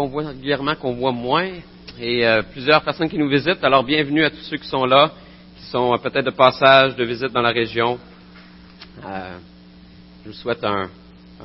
qu'on 0.00 0.08
voit 0.08 0.28
régulièrement, 0.28 0.74
qu'on 0.76 0.94
voit 0.94 1.12
moins, 1.12 1.50
et 1.98 2.26
euh, 2.26 2.40
plusieurs 2.52 2.82
personnes 2.82 3.10
qui 3.10 3.18
nous 3.18 3.28
visitent. 3.28 3.62
Alors 3.62 3.84
bienvenue 3.84 4.24
à 4.24 4.30
tous 4.30 4.40
ceux 4.48 4.56
qui 4.56 4.66
sont 4.66 4.86
là, 4.86 5.12
qui 5.58 5.64
sont 5.66 5.92
euh, 5.92 5.98
peut-être 5.98 6.24
de 6.24 6.30
passage, 6.30 6.96
de 6.96 7.04
visite 7.04 7.30
dans 7.32 7.42
la 7.42 7.50
région. 7.50 7.98
Euh, 9.04 9.36
je 10.24 10.30
vous 10.30 10.34
souhaite 10.36 10.64
un, 10.64 10.88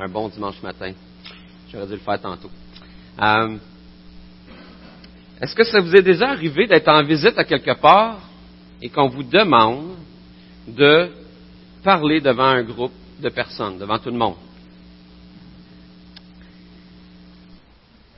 bon 0.08 0.30
dimanche 0.30 0.62
matin. 0.64 0.94
J'aurais 1.70 1.86
dû 1.86 1.94
le 1.94 2.00
faire 2.00 2.22
tantôt. 2.22 2.50
Est-ce 5.42 5.54
que 5.54 5.66
ça 5.66 5.82
vous 5.82 5.94
est 5.94 6.02
déjà 6.02 6.30
arrivé 6.30 6.66
d'être 6.66 6.88
en 6.88 7.04
visite 7.04 7.38
à 7.38 7.44
quelque 7.44 7.78
part 7.78 8.20
et 8.82 8.88
qu'on 8.88 9.10
vous 9.10 9.24
demande 9.24 9.96
de 10.66 11.10
parler 11.84 12.22
devant 12.22 12.46
un 12.46 12.64
groupe 12.64 12.94
de 13.20 13.28
personnes, 13.28 13.78
devant 13.80 14.00
tout 14.00 14.12
le 14.12 14.18
monde? 14.18 14.45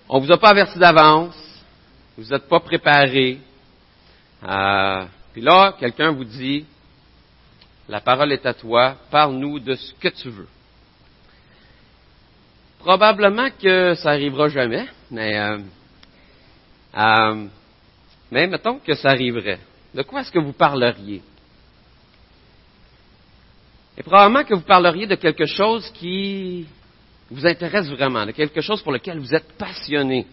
On 0.09 0.19
vous 0.19 0.31
a 0.31 0.37
pas 0.37 0.51
averti 0.51 0.79
d'avance, 0.79 1.35
vous 2.17 2.29
n'êtes 2.29 2.47
pas 2.47 2.61
préparé. 2.61 3.39
Euh, 4.41 5.05
puis 5.33 5.41
là, 5.41 5.75
quelqu'un 5.77 6.11
vous 6.11 6.23
dit, 6.23 6.65
la 7.89 7.99
parole 7.99 8.31
est 8.31 8.45
à 8.45 8.53
toi, 8.53 8.95
parle-nous 9.11 9.59
de 9.59 9.75
ce 9.75 9.93
que 9.95 10.07
tu 10.07 10.29
veux. 10.29 10.47
Probablement 12.79 13.49
que 13.61 13.95
ça 13.95 14.11
arrivera 14.11 14.47
jamais, 14.47 14.87
mais, 15.11 15.37
euh, 15.37 15.59
euh, 16.97 17.45
mais 18.31 18.47
mettons 18.47 18.79
que 18.79 18.93
ça 18.93 19.09
arriverait. 19.09 19.59
De 19.93 20.03
quoi 20.03 20.21
est-ce 20.21 20.31
que 20.31 20.39
vous 20.39 20.53
parleriez? 20.53 21.21
Et 23.97 24.03
probablement 24.03 24.45
que 24.45 24.53
vous 24.53 24.61
parleriez 24.61 25.05
de 25.05 25.15
quelque 25.15 25.47
chose 25.47 25.89
qui 25.95 26.65
vous 27.29 27.45
intéresse 27.45 27.87
vraiment, 27.89 28.25
de 28.25 28.31
quelque 28.31 28.61
chose 28.61 28.81
pour 28.81 28.91
lequel 28.91 29.19
vous 29.19 29.33
êtes 29.33 29.51
passionné, 29.57 30.25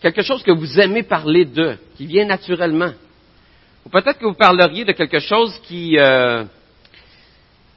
quelque 0.00 0.22
chose 0.22 0.42
que 0.42 0.52
vous 0.52 0.80
aimez 0.80 1.02
parler 1.02 1.44
de, 1.44 1.76
qui 1.96 2.06
vient 2.06 2.24
naturellement. 2.24 2.92
Ou 3.84 3.88
peut-être 3.88 4.18
que 4.18 4.26
vous 4.26 4.34
parleriez 4.34 4.84
de 4.84 4.92
quelque 4.92 5.18
chose 5.18 5.58
qui, 5.64 5.98
euh, 5.98 6.44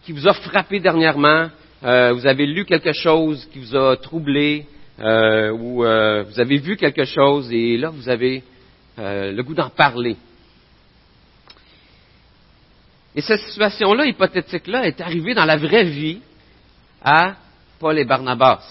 qui 0.03 0.11
vous 0.11 0.27
a 0.27 0.33
frappé 0.33 0.79
dernièrement, 0.79 1.49
euh, 1.83 2.13
vous 2.13 2.27
avez 2.27 2.45
lu 2.45 2.65
quelque 2.65 2.93
chose 2.93 3.47
qui 3.51 3.59
vous 3.59 3.75
a 3.75 3.97
troublé, 3.97 4.65
euh, 4.99 5.51
ou 5.51 5.77
vous 5.77 6.39
avez 6.39 6.57
vu 6.57 6.77
quelque 6.77 7.05
chose 7.05 7.51
et 7.51 7.77
là 7.77 7.89
vous 7.89 8.07
avez 8.07 8.43
le 8.97 9.41
goût 9.41 9.55
d'en 9.55 9.69
parler. 9.69 10.15
Et 13.15 13.21
cette 13.21 13.39
situation-là, 13.41 14.05
hypothétique-là, 14.05 14.85
est 14.87 14.99
arrivée 14.99 15.33
dans 15.33 15.45
la 15.45 15.55
vraie 15.55 15.85
vie 15.85 16.19
à 17.01 17.35
Paul 17.79 17.99
et 17.99 18.05
Barnabas. 18.05 18.63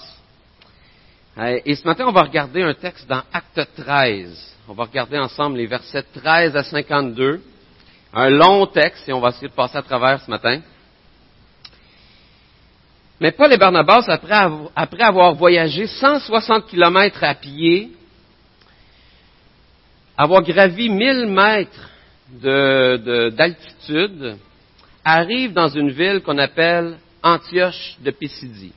Euh, 1.38 1.60
et 1.64 1.74
ce 1.74 1.84
matin, 1.84 2.06
on 2.06 2.12
va 2.12 2.22
regarder 2.22 2.62
un 2.62 2.74
texte 2.74 3.08
dans 3.08 3.22
Acte 3.32 3.68
13. 3.76 4.56
On 4.68 4.74
va 4.74 4.84
regarder 4.84 5.18
ensemble 5.18 5.58
les 5.58 5.66
versets 5.66 6.04
13 6.14 6.56
à 6.56 6.62
52. 6.62 7.42
Un 8.12 8.30
long 8.30 8.66
texte 8.66 9.08
et 9.08 9.12
on 9.12 9.20
va 9.20 9.30
essayer 9.30 9.48
de 9.48 9.52
passer 9.52 9.76
à 9.76 9.82
travers 9.82 10.20
ce 10.20 10.30
matin. 10.30 10.60
Mais 13.20 13.32
Paul 13.32 13.52
et 13.52 13.56
Barnabas, 13.56 14.04
après 14.08 15.02
avoir 15.02 15.34
voyagé 15.34 15.86
160 15.86 16.66
kilomètres 16.66 17.22
à 17.22 17.34
pied, 17.34 17.90
avoir 20.16 20.42
gravi 20.42 20.88
1000 20.88 21.26
mètres 21.26 21.90
d'altitude, 23.36 24.18
de, 24.18 24.36
arrivent 25.04 25.52
dans 25.52 25.68
une 25.68 25.90
ville 25.90 26.22
qu'on 26.22 26.38
appelle 26.38 26.96
Antioche 27.22 27.96
de 28.00 28.10
Pisidie. 28.10 28.72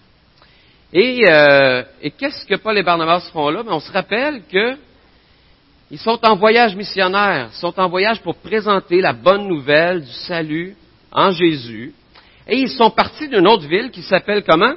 Et, 0.93 1.25
euh, 1.27 1.83
et 2.02 2.11
qu'est-ce 2.11 2.45
que 2.45 2.55
Paul 2.55 2.77
et 2.77 2.83
Barnabas 2.83 3.30
font 3.31 3.49
là? 3.49 3.63
Ben, 3.63 3.73
on 3.73 3.80
se 3.80 3.91
rappelle 3.91 4.43
qu'ils 4.47 5.99
sont 5.99 6.19
en 6.25 6.35
voyage 6.35 6.75
missionnaire, 6.75 7.49
ils 7.52 7.59
sont 7.59 7.77
en 7.80 7.89
voyage 7.89 8.21
pour 8.21 8.35
présenter 8.35 9.02
la 9.02 9.13
bonne 9.13 9.47
nouvelle 9.47 10.03
du 10.03 10.11
salut 10.11 10.75
en 11.11 11.31
Jésus. 11.31 11.93
Et 12.48 12.58
ils 12.58 12.70
sont 12.70 12.89
partis 12.89 13.27
d'une 13.27 13.48
autre 13.48 13.67
ville 13.67 13.92
qui 13.92 14.02
s'appelle 14.02 14.43
comment? 14.48 14.75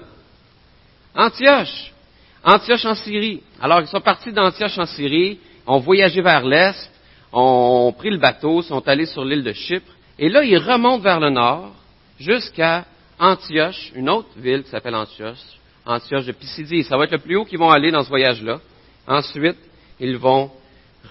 Antioche. 1.14 1.92
Antioche 2.42 2.84
en 2.84 2.94
Syrie. 2.94 3.42
Alors, 3.60 3.80
ils 3.80 3.86
sont 3.86 4.00
partis 4.00 4.32
d'Antioche 4.32 4.78
en 4.78 4.86
Syrie, 4.86 5.38
ont 5.66 5.78
voyagé 5.78 6.22
vers 6.22 6.44
l'Est, 6.44 6.90
ont 7.32 7.92
pris 7.96 8.10
le 8.10 8.18
bateau, 8.18 8.62
sont 8.62 8.86
allés 8.88 9.06
sur 9.06 9.24
l'île 9.24 9.44
de 9.44 9.52
Chypre, 9.52 9.92
et 10.18 10.28
là, 10.28 10.42
ils 10.42 10.58
remontent 10.58 11.02
vers 11.02 11.20
le 11.20 11.30
nord 11.30 11.72
jusqu'à 12.18 12.84
Antioche, 13.18 13.92
une 13.94 14.08
autre 14.08 14.28
ville 14.36 14.62
qui 14.64 14.70
s'appelle 14.70 14.94
Antioche, 14.94 15.38
Antioche 15.86 16.26
de 16.26 16.32
Pisidie. 16.32 16.84
Ça 16.84 16.96
va 16.96 17.04
être 17.04 17.12
le 17.12 17.18
plus 17.18 17.36
haut 17.36 17.44
qu'ils 17.44 17.58
vont 17.58 17.70
aller 17.70 17.90
dans 17.90 18.02
ce 18.02 18.08
voyage-là. 18.08 18.60
Ensuite, 19.06 19.56
ils 19.98 20.16
vont 20.16 20.50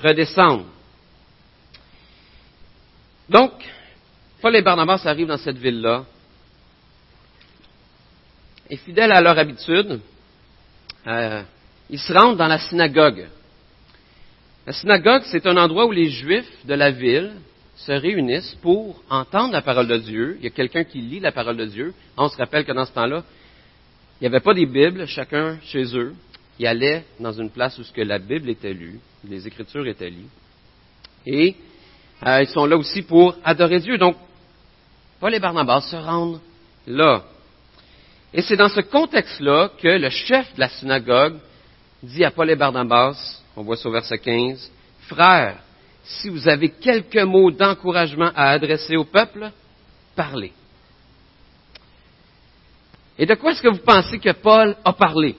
redescendre. 0.01 0.65
Donc, 3.29 3.51
Paul 4.41 4.55
et 4.55 4.61
Barnabas 4.61 5.01
arrivent 5.05 5.27
dans 5.27 5.37
cette 5.37 5.57
ville-là. 5.57 6.05
Et 8.69 8.77
fidèles 8.77 9.11
à 9.11 9.21
leur 9.21 9.37
habitude, 9.37 9.99
euh, 11.07 11.43
ils 11.89 11.99
se 11.99 12.13
rendent 12.13 12.37
dans 12.37 12.47
la 12.47 12.59
synagogue. 12.59 13.27
La 14.65 14.73
synagogue, 14.73 15.23
c'est 15.25 15.45
un 15.47 15.57
endroit 15.57 15.85
où 15.85 15.91
les 15.91 16.09
Juifs 16.09 16.65
de 16.65 16.75
la 16.75 16.91
ville 16.91 17.33
se 17.75 17.91
réunissent 17.91 18.55
pour 18.61 19.01
entendre 19.09 19.53
la 19.53 19.61
parole 19.61 19.87
de 19.87 19.97
Dieu. 19.97 20.35
Il 20.39 20.43
y 20.43 20.47
a 20.47 20.51
quelqu'un 20.51 20.83
qui 20.83 21.01
lit 21.01 21.19
la 21.19 21.31
parole 21.31 21.57
de 21.57 21.65
Dieu. 21.65 21.93
On 22.17 22.29
se 22.29 22.37
rappelle 22.37 22.65
que 22.65 22.71
dans 22.71 22.85
ce 22.85 22.91
temps-là, 22.93 23.23
il 24.19 24.23
n'y 24.23 24.27
avait 24.27 24.43
pas 24.43 24.53
des 24.53 24.65
Bibles, 24.65 25.07
chacun 25.07 25.59
chez 25.63 25.95
eux. 25.95 26.13
Ils 26.59 26.67
allaient 26.67 27.05
dans 27.19 27.31
une 27.31 27.49
place 27.49 27.79
où 27.79 27.83
la 27.95 28.19
Bible 28.19 28.49
était 28.49 28.73
lue, 28.73 28.99
les 29.23 29.47
Écritures 29.47 29.87
étaient 29.87 30.09
lues. 30.09 30.27
Et 31.25 31.55
euh, 32.25 32.41
ils 32.41 32.49
sont 32.49 32.65
là 32.65 32.75
aussi 32.75 33.01
pour 33.01 33.35
adorer 33.45 33.79
Dieu. 33.79 33.97
Donc, 33.97 34.17
Paul 35.21 35.33
et 35.33 35.39
Barnabas 35.39 35.81
se 35.81 35.95
rendent 35.95 36.41
là. 36.85 37.23
Et 38.33 38.41
c'est 38.41 38.57
dans 38.57 38.69
ce 38.69 38.81
contexte-là 38.81 39.71
que 39.81 39.87
le 39.87 40.09
chef 40.09 40.53
de 40.55 40.59
la 40.59 40.69
synagogue 40.69 41.37
dit 42.03 42.25
à 42.25 42.31
Paul 42.31 42.49
et 42.49 42.55
Barnabas, 42.55 43.41
on 43.55 43.63
voit 43.63 43.77
ça 43.77 43.87
au 43.87 43.91
verset 43.91 44.17
15, 44.17 44.71
Frères, 45.07 45.57
si 46.03 46.29
vous 46.29 46.47
avez 46.47 46.69
quelques 46.69 47.17
mots 47.17 47.51
d'encouragement 47.51 48.31
à 48.35 48.49
adresser 48.51 48.95
au 48.95 49.05
peuple, 49.05 49.49
parlez. 50.15 50.51
Et 53.19 53.25
de 53.25 53.35
quoi 53.35 53.51
est-ce 53.51 53.61
que 53.61 53.67
vous 53.67 53.83
pensez 53.85 54.17
que 54.17 54.31
Paul 54.31 54.77
a 54.85 54.93
parlé? 54.93 55.35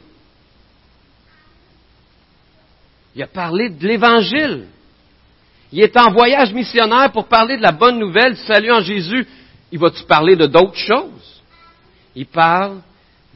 Il 3.16 3.22
a 3.22 3.26
parlé 3.26 3.70
de 3.70 3.88
l'Évangile. 3.88 4.66
Il 5.72 5.80
est 5.80 5.96
en 5.96 6.12
voyage 6.12 6.52
missionnaire 6.52 7.10
pour 7.10 7.26
parler 7.26 7.56
de 7.56 7.62
la 7.62 7.72
bonne 7.72 7.98
nouvelle 7.98 8.34
du 8.34 8.40
salut 8.40 8.70
en 8.70 8.80
Jésus. 8.80 9.26
Il 9.72 9.78
va-tu 9.78 10.04
parler 10.04 10.36
de 10.36 10.44
d'autres 10.44 10.76
choses? 10.76 11.42
Il 12.14 12.26
parle 12.26 12.82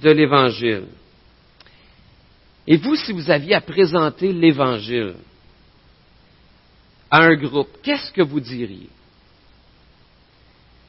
de 0.03 0.11
l'Évangile. 0.11 0.89
Et 2.67 2.77
vous, 2.77 2.97
si 2.97 3.13
vous 3.13 3.31
aviez 3.31 3.55
à 3.55 3.63
présenter 3.63 4.33
l'Évangile 4.33 5.15
à 7.11 7.21
un 7.21 7.35
groupe, 7.35 7.79
qu'est-ce 7.83 8.13
que 8.13 8.23
vous 8.23 8.41
diriez? 8.41 8.91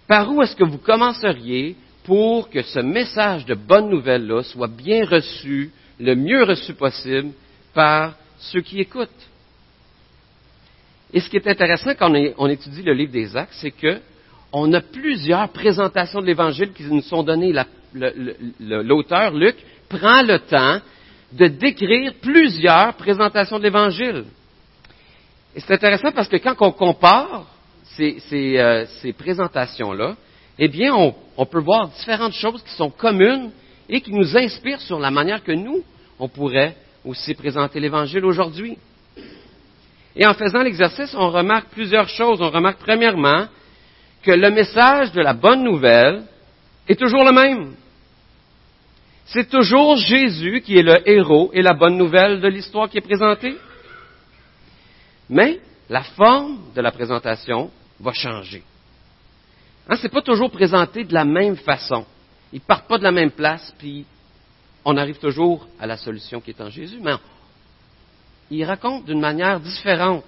Par 0.07 0.29
où 0.29 0.41
est-ce 0.41 0.55
que 0.55 0.63
vous 0.63 0.77
commenceriez 0.77 1.77
pour 2.05 2.49
que 2.49 2.61
ce 2.61 2.79
message 2.79 3.45
de 3.45 3.55
bonne 3.55 3.89
nouvelle-là 3.89 4.43
soit 4.43 4.67
bien 4.67 5.05
reçu, 5.05 5.71
le 5.99 6.15
mieux 6.15 6.43
reçu 6.43 6.73
possible 6.73 7.31
par 7.73 8.13
ceux 8.37 8.61
qui 8.61 8.79
écoutent. 8.79 9.09
Et 11.13 11.19
ce 11.19 11.29
qui 11.29 11.37
est 11.37 11.47
intéressant 11.47 11.91
quand 11.97 12.13
on, 12.37 12.47
étudie 12.47 12.83
le 12.83 12.93
livre 12.93 13.11
des 13.11 13.35
Actes, 13.35 13.55
c'est 13.59 13.71
que 13.71 13.99
on 14.51 14.71
a 14.73 14.81
plusieurs 14.81 15.49
présentations 15.49 16.21
de 16.21 16.27
l'Évangile 16.27 16.71
qui 16.73 16.83
nous 16.83 17.01
sont 17.01 17.23
données. 17.23 17.53
L'auteur, 18.59 19.33
Luc, 19.33 19.55
prend 19.89 20.21
le 20.21 20.39
temps 20.39 20.79
de 21.31 21.47
décrire 21.47 22.13
plusieurs 22.21 22.93
présentations 22.93 23.57
de 23.57 23.63
l'Évangile. 23.63 24.25
Et 25.55 25.59
c'est 25.59 25.73
intéressant 25.73 26.11
parce 26.11 26.27
que 26.27 26.37
quand 26.37 26.55
on 26.59 26.71
compare 26.71 27.47
ces, 27.83 28.19
ces, 28.19 28.57
euh, 28.57 28.85
ces 29.01 29.13
présentations-là, 29.13 30.15
eh 30.57 30.67
bien, 30.67 30.93
on, 31.37 31.45
peut 31.45 31.59
voir 31.59 31.89
différentes 31.89 32.33
choses 32.33 32.63
qui 32.63 32.73
sont 32.75 32.89
communes 32.89 33.51
et 33.89 33.99
qui 34.01 34.13
nous 34.13 34.37
inspirent 34.37 34.81
sur 34.81 34.99
la 34.99 35.11
manière 35.11 35.43
que 35.43 35.51
nous, 35.51 35.83
on 36.17 36.29
pourrait 36.29 36.75
aussi 37.03 37.33
présenter 37.33 37.79
l'Évangile 37.79 38.23
aujourd'hui. 38.25 38.77
Et 40.15 40.25
en 40.25 40.33
faisant 40.33 40.63
l'exercice, 40.63 41.13
on 41.13 41.29
remarque 41.29 41.69
plusieurs 41.69 42.07
choses. 42.07 42.41
On 42.41 42.49
remarque 42.49 42.79
premièrement 42.79 43.47
que 44.23 44.31
le 44.31 44.49
message 44.49 45.11
de 45.11 45.21
la 45.21 45.33
bonne 45.33 45.63
nouvelle 45.63 46.23
est 46.87 46.97
toujours 46.97 47.25
le 47.25 47.33
même. 47.33 47.73
C'est 49.25 49.49
toujours 49.49 49.97
Jésus 49.97 50.61
qui 50.61 50.77
est 50.77 50.83
le 50.83 51.07
héros 51.09 51.49
et 51.53 51.61
la 51.61 51.73
bonne 51.73 51.97
nouvelle 51.97 52.39
de 52.39 52.47
l'histoire 52.47 52.89
qui 52.89 52.97
est 52.97 53.01
présentée. 53.01 53.57
Mais 55.29 55.59
la 55.89 56.03
forme 56.03 56.59
de 56.73 56.81
la 56.81 56.91
présentation 56.91 57.71
va 57.99 58.13
changer. 58.13 58.63
Hein, 59.87 59.97
c'est 60.01 60.09
pas 60.09 60.21
toujours 60.21 60.51
présenté 60.51 61.03
de 61.03 61.13
la 61.13 61.25
même 61.25 61.57
façon. 61.57 62.05
Ils 62.51 62.61
partent 62.61 62.87
pas 62.87 62.97
de 62.97 63.03
la 63.03 63.11
même 63.11 63.31
place, 63.31 63.73
puis 63.77 64.05
on 64.83 64.97
arrive 64.97 65.17
toujours 65.17 65.67
à 65.79 65.85
la 65.85 65.97
solution 65.97 66.41
qui 66.41 66.51
est 66.51 66.61
en 66.61 66.69
Jésus, 66.69 66.99
mais 67.01 67.13
il 68.49 68.63
raconte 68.63 69.05
d'une 69.05 69.19
manière 69.19 69.59
différente 69.59 70.23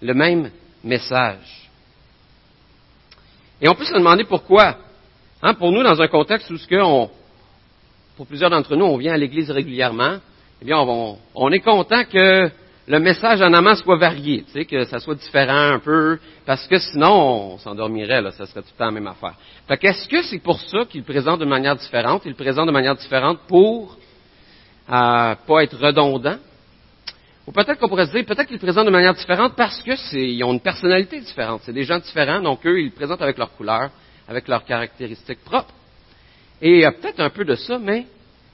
le 0.00 0.14
même 0.14 0.50
message. 0.82 1.70
Et 3.60 3.68
on 3.68 3.74
peut 3.74 3.84
se 3.84 3.94
demander 3.94 4.24
pourquoi. 4.24 4.78
Hein, 5.42 5.54
pour 5.54 5.72
nous, 5.72 5.82
dans 5.82 6.00
un 6.00 6.08
contexte 6.08 6.50
où 6.50 6.56
ce 6.56 6.66
que 6.66 6.80
on, 6.82 7.10
pour 8.16 8.26
plusieurs 8.26 8.50
d'entre 8.50 8.76
nous, 8.76 8.84
on 8.84 8.96
vient 8.96 9.14
à 9.14 9.18
l'Église 9.18 9.50
régulièrement, 9.50 10.18
eh 10.62 10.64
bien, 10.64 10.78
on 10.78 11.52
est 11.52 11.60
content 11.60 12.04
que 12.04 12.50
le 12.86 12.98
message 12.98 13.40
en 13.40 13.52
amont 13.52 13.74
soit 13.76 13.96
varié, 13.96 14.44
tu 14.44 14.52
sais, 14.52 14.64
que 14.66 14.84
ça 14.84 14.98
soit 14.98 15.14
différent 15.14 15.72
un 15.74 15.78
peu, 15.78 16.18
parce 16.44 16.66
que 16.66 16.78
sinon, 16.78 17.54
on 17.54 17.58
s'endormirait, 17.58 18.20
là, 18.20 18.30
ça 18.30 18.44
serait 18.44 18.60
tout 18.60 18.68
le 18.74 18.78
temps 18.78 18.84
la 18.86 18.90
même 18.90 19.06
affaire. 19.06 19.34
Fait 19.66 19.78
qu'est-ce 19.78 20.06
que 20.06 20.22
c'est 20.22 20.40
pour 20.40 20.60
ça 20.60 20.84
qu'il 20.84 21.02
présente 21.02 21.40
de 21.40 21.46
manière 21.46 21.76
différente? 21.76 22.22
Il 22.26 22.34
présente 22.34 22.66
de 22.66 22.72
manière 22.72 22.94
différente 22.94 23.38
pour 23.48 23.96
euh, 24.90 25.34
pas 25.46 25.62
être 25.62 25.78
redondant. 25.78 26.36
Ou 27.46 27.52
peut-être 27.52 27.78
qu'on 27.78 27.88
pourrait 27.88 28.06
se 28.06 28.12
dire, 28.12 28.24
peut-être 28.26 28.48
qu'il 28.48 28.58
présente 28.58 28.84
de 28.84 28.90
manière 28.90 29.14
différente 29.14 29.54
parce 29.56 29.82
que 29.82 29.96
c'est, 29.96 30.42
ont 30.42 30.52
une 30.52 30.60
personnalité 30.60 31.20
différente. 31.20 31.62
C'est 31.64 31.72
des 31.72 31.84
gens 31.84 31.98
différents, 31.98 32.40
donc 32.40 32.66
eux, 32.66 32.80
ils 32.80 32.92
présentent 32.92 33.22
avec 33.22 33.38
leur 33.38 33.54
couleur, 33.56 33.90
avec 34.28 34.46
leurs 34.46 34.64
caractéristiques 34.64 35.42
propres. 35.44 35.74
Et 36.60 36.70
il 36.70 36.80
y 36.80 36.84
a 36.84 36.92
peut-être 36.92 37.20
un 37.20 37.30
peu 37.30 37.44
de 37.44 37.54
ça, 37.54 37.78
mais 37.78 38.06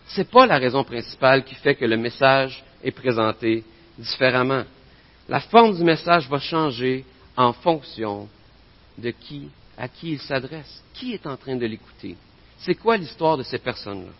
c'est 0.07 0.31
pas 0.31 0.47
la 0.47 0.59
raison 0.59 0.85
principale 0.85 1.45
qui 1.45 1.55
fait 1.57 1.75
que 1.75 1.85
le 1.85 1.97
message 1.97 2.65
est 2.83 2.91
présenté 2.93 3.65
différemment. 4.01 4.65
La 5.29 5.41
forme 5.41 5.77
du 5.77 5.85
message 5.85 6.29
va 6.29 6.39
changer 6.39 7.05
en 7.37 7.53
fonction 7.53 8.29
de 8.99 9.11
qui, 9.11 9.49
à 9.79 9.89
qui 9.89 10.13
il 10.13 10.21
s'adresse, 10.21 10.83
qui 10.95 11.15
est 11.15 11.27
en 11.27 11.37
train 11.37 11.57
de 11.57 11.67
l'écouter. 11.67 12.17
C'est 12.59 12.75
quoi 12.75 12.97
l'histoire 12.97 13.37
de 13.37 13.43
ces 13.43 13.59
personnes-là? 13.59 14.13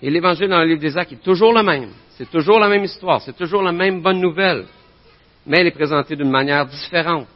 Et 0.00 0.10
l'évangile 0.10 0.48
dans 0.48 0.58
le 0.58 0.66
livre 0.66 0.80
des 0.80 0.96
Actes 0.96 1.12
est 1.12 1.22
toujours 1.22 1.52
le 1.52 1.62
même. 1.62 1.90
C'est 2.16 2.30
toujours 2.30 2.58
la 2.58 2.68
même 2.68 2.84
histoire. 2.84 3.22
C'est 3.22 3.36
toujours 3.36 3.62
la 3.62 3.70
même 3.70 4.02
bonne 4.02 4.20
nouvelle. 4.20 4.66
Mais 5.46 5.60
elle 5.60 5.68
est 5.68 5.72
présentée 5.72 6.16
d'une 6.16 6.30
manière 6.30 6.66
différente, 6.66 7.28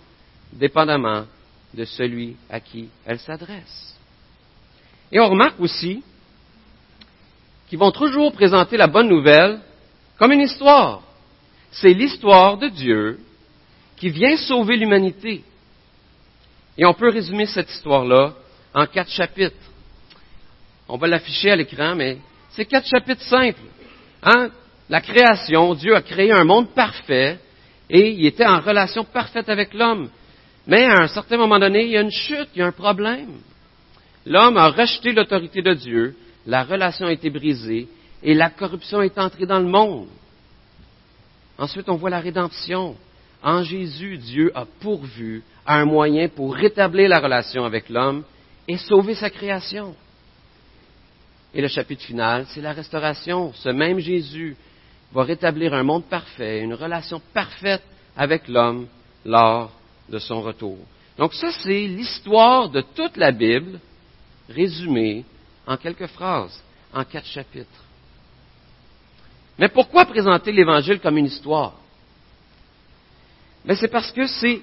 dépendamment 0.53 1.25
de 1.73 1.85
celui 1.85 2.37
à 2.51 2.59
qui 2.59 2.89
elle 3.05 3.21
s'adresse. 3.21 3.97
Et 5.13 5.21
on 5.21 5.29
remarque 5.29 5.61
aussi 5.61 6.03
qu'ils 7.69 7.79
vont 7.79 7.93
toujours 7.93 8.33
présenter 8.33 8.77
la 8.77 8.89
bonne 8.89 9.09
nouvelle 9.09 9.61
comme 10.19 10.33
une 10.33 10.41
histoire 10.41 11.03
c'est 11.71 11.93
l'histoire 11.93 12.57
de 12.59 12.69
Dieu 12.69 13.19
qui 13.97 14.11
vient 14.11 14.37
sauver 14.37 14.77
l'humanité. 14.77 15.43
Et 16.79 16.85
on 16.85 16.95
peut 16.95 17.11
résumer 17.11 17.47
cette 17.47 17.71
histoire-là 17.71 18.35
en 18.75 18.87
quatre 18.87 19.11
chapitres. 19.11 19.57
On 20.89 20.99
va 20.99 21.07
l'afficher 21.07 21.51
à 21.51 21.57
l'écran, 21.57 21.95
mais 21.95 22.19
c'est 22.51 22.67
quatre 22.67 22.87
chapitres 22.87 23.23
simples. 23.23 23.61
Hein? 24.23 24.51
La 24.89 25.01
création, 25.01 25.75
Dieu 25.75 25.97
a 25.97 26.03
créé 26.03 26.31
un 26.31 26.45
monde 26.45 26.69
parfait 26.71 27.39
et 27.89 28.11
il 28.11 28.27
était 28.27 28.47
en 28.47 28.61
relation 28.61 29.05
parfaite 29.05 29.49
avec 29.49 29.75
l'homme. 29.75 30.11
Mais 30.67 30.85
à 30.85 31.03
un 31.03 31.09
certain 31.09 31.37
moment 31.37 31.59
donné, 31.59 31.85
il 31.85 31.91
y 31.91 31.97
a 31.97 32.03
une 32.03 32.11
chute, 32.11 32.49
il 32.55 32.59
y 32.59 32.63
a 32.63 32.67
un 32.67 32.73
problème. 32.73 33.39
L'homme 34.25 34.57
a 34.57 34.69
rejeté 34.69 35.13
l'autorité 35.13 35.63
de 35.63 35.75
Dieu, 35.75 36.17
la 36.47 36.65
relation 36.65 37.07
a 37.07 37.13
été 37.13 37.31
brisée 37.31 37.89
et 38.23 38.35
la 38.35 38.51
corruption 38.51 39.03
est 39.03 39.19
entrée 39.19 39.47
dans 39.47 39.61
le 39.61 39.69
monde. 39.69 40.09
Ensuite, 41.59 41.89
on 41.89 41.97
voit 41.97 42.11
la 42.11 42.21
rédemption. 42.21 42.97
En 43.43 43.63
Jésus, 43.63 44.19
Dieu 44.19 44.51
a 44.55 44.65
pourvu 44.81 45.43
un 45.67 45.85
moyen 45.85 46.29
pour 46.29 46.55
rétablir 46.55 47.09
la 47.09 47.19
relation 47.19 47.65
avec 47.65 47.89
l'homme 47.89 48.25
et 48.69 48.77
sauver 48.77 49.15
sa 49.15 49.31
création. 49.31 49.95
Et 51.55 51.63
le 51.63 51.69
chapitre 51.69 52.03
final, 52.03 52.47
c'est 52.49 52.61
la 52.61 52.73
restauration. 52.73 53.53
Ce 53.55 53.69
même 53.69 53.99
Jésus 53.99 54.57
va 55.13 55.23
rétablir 55.23 55.73
un 55.75 55.83
monde 55.83 56.05
parfait, 56.05 56.61
une 56.61 56.75
relation 56.75 57.21
parfaite 57.33 57.83
avec 58.17 58.49
l'homme 58.49 58.87
lors 59.25 59.73
de 60.09 60.19
son 60.19 60.43
retour. 60.43 60.79
Donc 61.17 61.33
ça, 61.35 61.51
c'est 61.53 61.87
l'histoire 61.87 62.69
de 62.69 62.83
toute 62.95 63.17
la 63.17 63.33
Bible 63.33 63.81
résumée 64.49 65.25
en 65.67 65.77
quelques 65.77 66.07
phrases, 66.09 66.63
en 66.93 67.05
quatre 67.05 67.27
chapitres. 67.27 67.86
Mais 69.59 69.69
pourquoi 69.69 70.05
présenter 70.05 70.53
l'Évangile 70.53 71.01
comme 71.01 71.17
une 71.17 71.27
histoire? 71.27 71.75
Mais 73.65 73.75
c'est 73.75 73.89
parce 73.89 74.13
que 74.13 74.27
c'est 74.27 74.61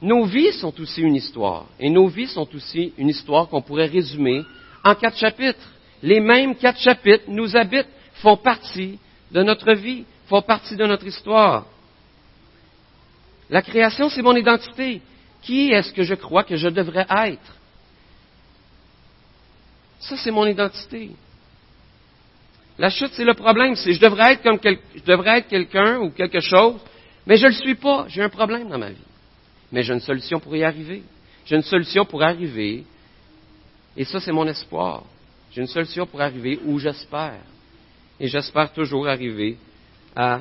nos 0.00 0.24
vies 0.24 0.52
sont 0.52 0.78
aussi 0.80 1.00
une 1.00 1.16
histoire, 1.16 1.66
et 1.80 1.90
nos 1.90 2.06
vies 2.06 2.28
sont 2.28 2.48
aussi 2.54 2.92
une 2.98 3.08
histoire 3.08 3.48
qu'on 3.48 3.62
pourrait 3.62 3.86
résumer 3.86 4.44
en 4.84 4.94
quatre 4.94 5.18
chapitres. 5.18 5.72
Les 6.02 6.20
mêmes 6.20 6.54
quatre 6.54 6.78
chapitres 6.78 7.24
nous 7.26 7.56
habitent, 7.56 7.88
font 8.14 8.36
partie 8.36 8.98
de 9.32 9.42
notre 9.42 9.72
vie, 9.72 10.04
font 10.28 10.42
partie 10.42 10.76
de 10.76 10.86
notre 10.86 11.06
histoire. 11.06 11.66
La 13.50 13.62
création, 13.62 14.08
c'est 14.08 14.22
mon 14.22 14.36
identité. 14.36 15.00
Qui 15.42 15.70
est-ce 15.70 15.92
que 15.92 16.02
je 16.02 16.14
crois 16.14 16.44
que 16.44 16.56
je 16.56 16.68
devrais 16.68 17.06
être? 17.08 17.56
Ça, 20.00 20.16
c'est 20.16 20.30
mon 20.30 20.46
identité. 20.46 21.10
La 22.78 22.90
chute, 22.90 23.12
c'est 23.14 23.24
le 23.24 23.34
problème. 23.34 23.74
C'est 23.74 23.92
je 23.92 24.00
devrais 24.00 24.34
être 24.34 24.42
comme 24.42 24.58
je 24.62 25.02
devrais 25.04 25.38
être 25.38 25.48
quelqu'un 25.48 25.98
ou 25.98 26.10
quelque 26.10 26.40
chose, 26.40 26.76
mais 27.26 27.36
je 27.36 27.44
ne 27.44 27.50
le 27.50 27.54
suis 27.54 27.74
pas. 27.74 28.06
J'ai 28.08 28.22
un 28.22 28.28
problème 28.28 28.68
dans 28.68 28.78
ma 28.78 28.90
vie. 28.90 28.96
Mais 29.72 29.82
j'ai 29.82 29.92
une 29.92 30.00
solution 30.00 30.38
pour 30.38 30.54
y 30.54 30.62
arriver. 30.62 31.02
J'ai 31.44 31.56
une 31.56 31.62
solution 31.62 32.04
pour 32.04 32.22
arriver. 32.22 32.84
Et 33.96 34.04
ça, 34.04 34.20
c'est 34.20 34.32
mon 34.32 34.46
espoir. 34.46 35.02
J'ai 35.50 35.60
une 35.60 35.66
solution 35.66 36.06
pour 36.06 36.20
arriver 36.20 36.60
où 36.64 36.78
j'espère. 36.78 37.40
Et 38.20 38.28
j'espère 38.28 38.72
toujours 38.72 39.08
arriver 39.08 39.56
à 40.14 40.40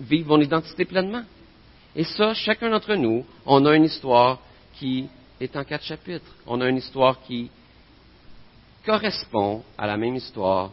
vivre 0.00 0.28
mon 0.28 0.40
identité 0.40 0.84
pleinement. 0.84 1.24
Et 1.96 2.04
ça, 2.04 2.34
chacun 2.34 2.70
d'entre 2.70 2.94
nous, 2.94 3.24
on 3.46 3.64
a 3.66 3.74
une 3.74 3.84
histoire 3.84 4.40
qui 4.74 5.08
est 5.40 5.56
en 5.56 5.64
quatre 5.64 5.84
chapitres. 5.84 6.34
On 6.46 6.60
a 6.60 6.68
une 6.68 6.76
histoire 6.76 7.20
qui 7.22 7.50
correspond 8.84 9.62
à 9.78 9.86
la 9.86 9.96
même 9.96 10.16
histoire 10.16 10.70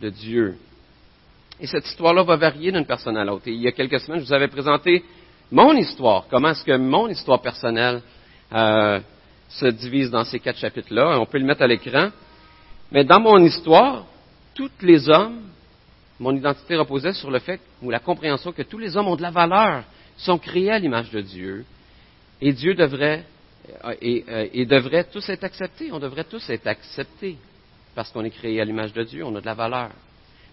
de 0.00 0.10
Dieu. 0.10 0.56
Et 1.60 1.66
cette 1.66 1.86
histoire-là 1.86 2.22
va 2.22 2.36
varier 2.36 2.70
d'une 2.70 2.86
personne 2.86 3.16
à 3.16 3.24
l'autre. 3.24 3.44
Il 3.46 3.60
y 3.60 3.68
a 3.68 3.72
quelques 3.72 4.00
semaines, 4.00 4.20
je 4.20 4.26
vous 4.26 4.32
avais 4.32 4.48
présenté 4.48 5.04
mon 5.50 5.72
histoire, 5.74 6.26
comment 6.30 6.50
est-ce 6.50 6.64
que 6.64 6.76
mon 6.76 7.08
histoire 7.08 7.40
personnelle 7.40 8.02
euh, 8.52 9.00
se 9.48 9.66
divise 9.66 10.10
dans 10.10 10.24
ces 10.24 10.38
quatre 10.38 10.58
chapitres-là. 10.58 11.18
On 11.18 11.26
peut 11.26 11.38
le 11.38 11.44
mettre 11.44 11.62
à 11.62 11.66
l'écran. 11.66 12.10
Mais 12.92 13.04
dans 13.04 13.20
mon 13.20 13.38
histoire, 13.38 14.06
tous 14.54 14.70
les 14.82 15.08
hommes, 15.08 15.40
mon 16.20 16.34
identité 16.34 16.76
reposait 16.76 17.12
sur 17.12 17.30
le 17.30 17.38
fait, 17.38 17.60
ou 17.82 17.90
la 17.90 17.98
compréhension 17.98 18.52
que 18.52 18.62
tous 18.62 18.78
les 18.78 18.96
hommes 18.96 19.08
ont 19.08 19.16
de 19.16 19.22
la 19.22 19.30
valeur, 19.30 19.84
sont 20.16 20.38
créés 20.38 20.70
à 20.70 20.78
l'image 20.78 21.10
de 21.10 21.20
Dieu, 21.20 21.64
et 22.40 22.52
Dieu 22.52 22.74
devrait, 22.74 23.24
euh, 23.84 23.94
euh, 24.02 24.48
et 24.52 24.66
devrait 24.66 25.04
tous 25.04 25.28
être 25.28 25.44
acceptés. 25.44 25.90
On 25.92 25.98
devrait 25.98 26.24
tous 26.24 26.48
être 26.50 26.66
acceptés 26.66 27.36
parce 27.98 28.12
qu'on 28.12 28.22
est 28.22 28.30
créé 28.30 28.60
à 28.60 28.64
l'image 28.64 28.92
de 28.92 29.02
Dieu, 29.02 29.24
on 29.24 29.34
a 29.34 29.40
de 29.40 29.46
la 29.46 29.54
valeur. 29.54 29.90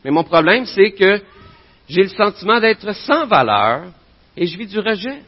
Mais 0.04 0.10
mon 0.10 0.24
problème, 0.24 0.66
c'est 0.66 0.94
que 0.94 1.22
j'ai 1.88 2.02
le 2.02 2.10
sentiment 2.10 2.60
d'être 2.60 2.92
sans 3.06 3.28
valeur 3.28 3.92
et 4.36 4.48
je 4.48 4.58
vis 4.58 4.66
du 4.66 4.80
rejet. 4.80 5.22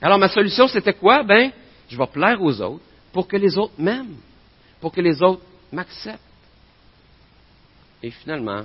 Alors 0.00 0.18
ma 0.18 0.30
solution, 0.30 0.66
c'était 0.66 0.94
quoi? 0.94 1.22
Ben, 1.24 1.52
je 1.90 1.98
vais 1.98 2.06
plaire 2.06 2.40
aux 2.40 2.58
autres 2.62 2.82
pour 3.12 3.28
que 3.28 3.36
les 3.36 3.58
autres 3.58 3.74
m'aiment, 3.76 4.16
pour 4.80 4.92
que 4.92 5.02
les 5.02 5.22
autres 5.22 5.42
m'acceptent. 5.70 6.22
Et 8.02 8.10
finalement, 8.10 8.62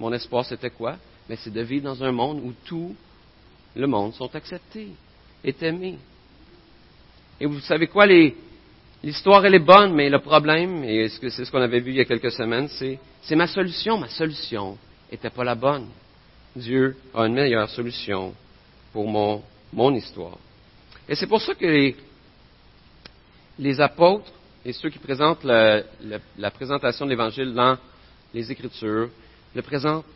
mon 0.00 0.14
espoir, 0.14 0.46
c'était 0.46 0.70
quoi? 0.70 0.96
Ben, 1.28 1.36
c'est 1.38 1.52
de 1.52 1.60
vivre 1.60 1.84
dans 1.84 2.02
un 2.02 2.12
monde 2.12 2.40
où 2.42 2.54
tout 2.64 2.96
le 3.76 3.86
monde 3.86 4.14
sont 4.14 4.34
acceptés, 4.34 4.88
est 5.44 5.62
aimé. 5.62 5.98
Et 7.38 7.44
vous 7.44 7.60
savez 7.60 7.86
quoi, 7.86 8.06
les, 8.06 8.34
L'histoire, 9.04 9.44
elle 9.44 9.54
est 9.54 9.58
bonne, 9.58 9.92
mais 9.92 10.08
le 10.08 10.18
problème, 10.18 10.82
et 10.82 11.10
c'est 11.10 11.44
ce 11.44 11.50
qu'on 11.50 11.60
avait 11.60 11.80
vu 11.80 11.90
il 11.90 11.96
y 11.96 12.00
a 12.00 12.06
quelques 12.06 12.32
semaines, 12.32 12.68
c'est, 12.68 12.98
c'est 13.20 13.36
ma 13.36 13.46
solution. 13.46 13.98
Ma 13.98 14.08
solution 14.08 14.78
n'était 15.12 15.28
pas 15.28 15.44
la 15.44 15.54
bonne. 15.54 15.88
Dieu 16.56 16.96
a 17.12 17.26
une 17.26 17.34
meilleure 17.34 17.68
solution 17.68 18.32
pour 18.94 19.06
mon, 19.06 19.94
histoire. 19.94 20.38
Et 21.06 21.14
c'est 21.16 21.26
pour 21.26 21.42
ça 21.42 21.54
que 21.54 21.92
les, 23.58 23.80
apôtres 23.82 24.32
et 24.64 24.72
ceux 24.72 24.88
qui 24.88 24.98
présentent 24.98 25.44
la 25.44 26.50
présentation 26.54 27.04
de 27.04 27.10
l'Évangile 27.10 27.52
dans 27.52 27.76
les 28.32 28.50
Écritures 28.50 29.10
le 29.54 29.60
présentent 29.60 30.06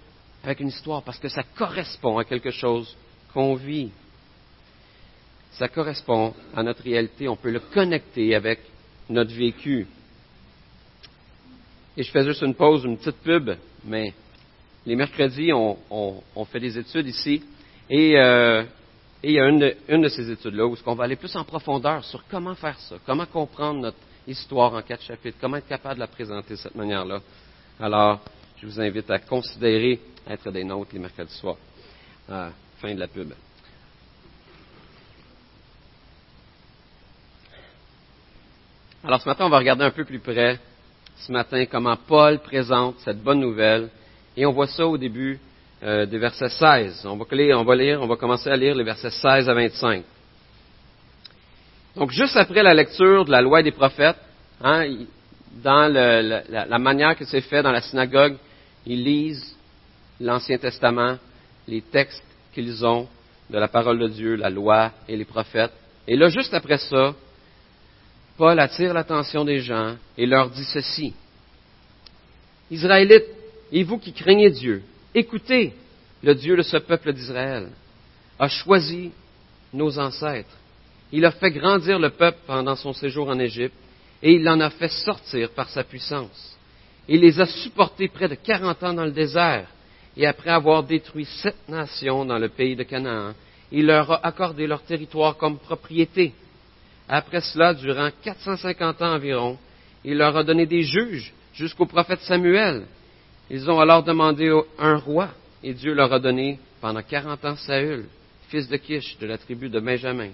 avec 0.42 0.60
une 0.60 0.68
histoire, 0.68 1.02
parce 1.02 1.18
que 1.18 1.28
ça 1.28 1.42
correspond 1.42 2.16
à 2.16 2.24
quelque 2.24 2.50
chose 2.50 2.96
qu'on 3.34 3.54
vit. 3.54 3.90
Ça 5.52 5.68
correspond 5.68 6.32
à 6.56 6.62
notre 6.62 6.82
réalité. 6.82 7.28
On 7.28 7.36
peut 7.36 7.50
le 7.50 7.60
connecter 7.60 8.34
avec 8.34 8.60
notre 9.08 9.34
vécu. 9.34 9.86
Et 11.96 12.02
je 12.02 12.10
fais 12.10 12.24
juste 12.24 12.42
une 12.42 12.54
pause, 12.54 12.84
une 12.84 12.96
petite 12.96 13.22
pub, 13.22 13.50
mais 13.84 14.12
les 14.86 14.96
mercredis, 14.96 15.52
on, 15.52 16.44
fait 16.50 16.60
des 16.60 16.78
études 16.78 17.06
ici. 17.06 17.42
Euh, 17.90 18.62
et, 19.22 19.30
il 19.30 19.32
y 19.32 19.40
a 19.40 19.48
une 19.48 20.02
de, 20.02 20.08
ces 20.08 20.30
études-là 20.30 20.66
où 20.66 20.76
on 20.86 20.94
va 20.94 21.04
aller 21.04 21.16
plus 21.16 21.34
en 21.36 21.44
profondeur 21.44 22.04
sur 22.04 22.22
comment 22.28 22.54
faire 22.54 22.78
ça, 22.78 22.96
comment 23.04 23.26
comprendre 23.26 23.80
notre 23.80 23.96
histoire 24.26 24.74
en 24.74 24.82
quatre 24.82 25.02
chapitres, 25.02 25.38
comment 25.40 25.56
être 25.56 25.66
capable 25.66 25.96
de 25.96 26.00
la 26.00 26.06
présenter 26.06 26.50
de 26.50 26.58
cette 26.58 26.74
manière-là. 26.74 27.20
Alors, 27.80 28.20
Je 28.60 28.66
vous 28.66 28.80
invite 28.80 29.10
à 29.10 29.18
considérer 29.18 30.00
être 30.28 30.50
des 30.50 30.64
nôtres 30.64 30.90
les 30.92 30.98
mercredis 30.98 31.34
soirs. 31.34 31.58
Fin 32.26 32.94
de 32.94 33.00
la 33.00 33.08
pub. 33.08 33.32
Alors 39.08 39.22
ce 39.22 39.26
matin, 39.26 39.46
on 39.46 39.48
va 39.48 39.56
regarder 39.56 39.84
un 39.84 39.90
peu 39.90 40.04
plus 40.04 40.18
près, 40.18 40.58
ce 41.16 41.32
matin, 41.32 41.64
comment 41.64 41.96
Paul 41.96 42.40
présente 42.40 42.96
cette 42.98 43.22
bonne 43.22 43.40
nouvelle. 43.40 43.88
Et 44.36 44.44
on 44.44 44.52
voit 44.52 44.66
ça 44.66 44.86
au 44.86 44.98
début 44.98 45.40
euh, 45.82 46.04
des 46.04 46.18
versets 46.18 46.50
16. 46.50 47.06
On 47.06 47.16
va, 47.16 47.24
lire, 47.74 48.02
on 48.02 48.06
va 48.06 48.16
commencer 48.16 48.50
à 48.50 48.56
lire 48.56 48.74
les 48.74 48.84
versets 48.84 49.08
16 49.08 49.48
à 49.48 49.54
25. 49.54 50.04
Donc 51.96 52.10
juste 52.10 52.36
après 52.36 52.62
la 52.62 52.74
lecture 52.74 53.24
de 53.24 53.30
la 53.30 53.40
loi 53.40 53.62
des 53.62 53.70
prophètes, 53.70 54.18
hein, 54.62 54.84
dans 55.64 55.90
la, 55.90 56.20
la, 56.20 56.78
manière 56.78 57.16
que 57.16 57.24
c'est 57.24 57.40
fait 57.40 57.62
dans 57.62 57.72
la 57.72 57.80
synagogue, 57.80 58.36
ils 58.84 59.02
lisent 59.02 59.56
l'Ancien 60.20 60.58
Testament, 60.58 61.16
les 61.66 61.80
textes 61.80 62.22
qu'ils 62.52 62.84
ont 62.84 63.08
de 63.48 63.56
la 63.56 63.68
parole 63.68 64.00
de 64.00 64.08
Dieu, 64.08 64.34
la 64.34 64.50
loi 64.50 64.90
et 65.08 65.16
les 65.16 65.24
prophètes. 65.24 65.72
Et 66.06 66.14
là, 66.14 66.28
juste 66.28 66.52
après 66.52 66.76
ça, 66.76 67.14
Paul 68.38 68.60
attire 68.60 68.94
l'attention 68.94 69.44
des 69.44 69.58
gens 69.58 69.96
et 70.16 70.24
leur 70.24 70.48
dit 70.48 70.64
ceci. 70.64 71.12
Israélites, 72.70 73.26
et 73.72 73.82
vous 73.82 73.98
qui 73.98 74.12
craignez 74.12 74.50
Dieu, 74.50 74.82
écoutez, 75.12 75.74
le 76.22 76.34
Dieu 76.36 76.56
de 76.56 76.62
ce 76.62 76.76
peuple 76.76 77.12
d'Israël 77.12 77.68
a 78.38 78.48
choisi 78.48 79.10
nos 79.72 79.98
ancêtres. 79.98 80.56
Il 81.10 81.24
a 81.24 81.32
fait 81.32 81.50
grandir 81.50 81.98
le 81.98 82.10
peuple 82.10 82.38
pendant 82.46 82.76
son 82.76 82.92
séjour 82.92 83.28
en 83.28 83.40
Égypte 83.40 83.74
et 84.22 84.34
il 84.34 84.44
l'en 84.44 84.60
a 84.60 84.70
fait 84.70 84.88
sortir 84.88 85.50
par 85.50 85.68
sa 85.70 85.82
puissance. 85.82 86.56
Il 87.08 87.20
les 87.20 87.40
a 87.40 87.46
supportés 87.46 88.08
près 88.08 88.28
de 88.28 88.36
quarante 88.36 88.82
ans 88.84 88.94
dans 88.94 89.04
le 89.04 89.10
désert 89.10 89.66
et 90.16 90.26
après 90.26 90.50
avoir 90.50 90.84
détruit 90.84 91.24
sept 91.24 91.56
nations 91.68 92.24
dans 92.24 92.38
le 92.38 92.48
pays 92.48 92.76
de 92.76 92.84
Canaan, 92.84 93.32
il 93.72 93.86
leur 93.86 94.12
a 94.12 94.26
accordé 94.26 94.66
leur 94.66 94.82
territoire 94.82 95.36
comme 95.36 95.58
propriété. 95.58 96.32
Après 97.08 97.40
cela, 97.40 97.74
durant 97.74 98.10
450 98.22 99.02
ans 99.02 99.14
environ, 99.14 99.58
il 100.04 100.18
leur 100.18 100.36
a 100.36 100.44
donné 100.44 100.66
des 100.66 100.82
juges 100.82 101.32
jusqu'au 101.54 101.86
prophète 101.86 102.20
Samuel. 102.20 102.84
Ils 103.50 103.70
ont 103.70 103.80
alors 103.80 104.02
demandé 104.02 104.52
un 104.78 104.96
roi, 104.96 105.30
et 105.62 105.72
Dieu 105.72 105.94
leur 105.94 106.12
a 106.12 106.18
donné 106.18 106.58
pendant 106.80 107.02
40 107.02 107.44
ans 107.44 107.56
Saül, 107.56 108.06
fils 108.48 108.68
de 108.68 108.76
Kish, 108.76 109.18
de 109.18 109.26
la 109.26 109.38
tribu 109.38 109.68
de 109.70 109.80
Benjamin. 109.80 110.30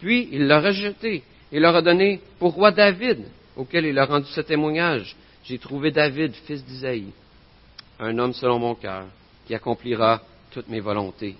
Puis 0.00 0.28
il 0.32 0.46
l'a 0.46 0.60
rejeté 0.60 1.22
et 1.52 1.60
leur 1.60 1.76
a 1.76 1.82
donné 1.82 2.20
pour 2.38 2.54
roi 2.54 2.72
David, 2.72 3.24
auquel 3.56 3.86
il 3.86 3.98
a 3.98 4.04
rendu 4.04 4.26
ce 4.26 4.40
témoignage. 4.40 5.14
J'ai 5.44 5.58
trouvé 5.58 5.90
David, 5.90 6.34
fils 6.46 6.64
d'Isaïe, 6.64 7.12
un 7.98 8.18
homme 8.18 8.32
selon 8.32 8.58
mon 8.58 8.74
cœur, 8.74 9.06
qui 9.46 9.54
accomplira 9.54 10.20
toutes 10.50 10.68
mes 10.68 10.80
volontés. 10.80 11.36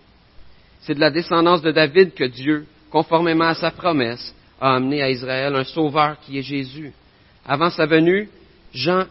C'est 0.80 0.94
de 0.94 1.00
la 1.00 1.10
descendance 1.10 1.62
de 1.62 1.72
David 1.72 2.14
que 2.14 2.24
Dieu, 2.24 2.66
conformément 2.90 3.48
à 3.48 3.54
sa 3.54 3.70
promesse, 3.70 4.34
a 4.60 4.76
amené 4.76 5.02
à 5.02 5.10
Israël 5.10 5.54
un 5.54 5.64
sauveur 5.64 6.18
qui 6.20 6.38
est 6.38 6.42
Jésus. 6.42 6.92
Avant 7.44 7.70
sa 7.70 7.86
venue, 7.86 8.28
Jean 8.72 9.06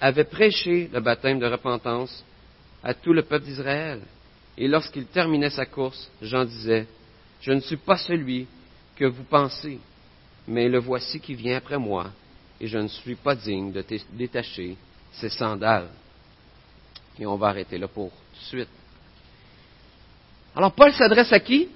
avait 0.00 0.24
prêché 0.24 0.88
le 0.92 1.00
baptême 1.00 1.38
de 1.38 1.46
repentance 1.46 2.24
à 2.82 2.94
tout 2.94 3.12
le 3.12 3.22
peuple 3.22 3.44
d'Israël. 3.44 4.00
Et 4.56 4.68
lorsqu'il 4.68 5.06
terminait 5.06 5.50
sa 5.50 5.66
course, 5.66 6.10
Jean 6.22 6.44
disait, 6.44 6.86
Je 7.40 7.52
ne 7.52 7.60
suis 7.60 7.76
pas 7.76 7.98
celui 7.98 8.46
que 8.96 9.04
vous 9.04 9.24
pensez, 9.24 9.78
mais 10.48 10.68
le 10.68 10.78
voici 10.78 11.20
qui 11.20 11.34
vient 11.34 11.58
après 11.58 11.78
moi, 11.78 12.10
et 12.60 12.66
je 12.66 12.78
ne 12.78 12.88
suis 12.88 13.16
pas 13.16 13.34
digne 13.34 13.72
de 13.72 13.84
détacher 14.12 14.76
ses 15.12 15.28
sandales. 15.28 15.88
Et 17.18 17.26
on 17.26 17.36
va 17.36 17.48
arrêter 17.48 17.78
là 17.78 17.88
pour 17.88 18.10
tout 18.10 18.40
de 18.40 18.44
suite. 18.44 18.68
Alors 20.54 20.72
Paul 20.72 20.92
s'adresse 20.92 21.32
à 21.32 21.40
qui? 21.40 21.68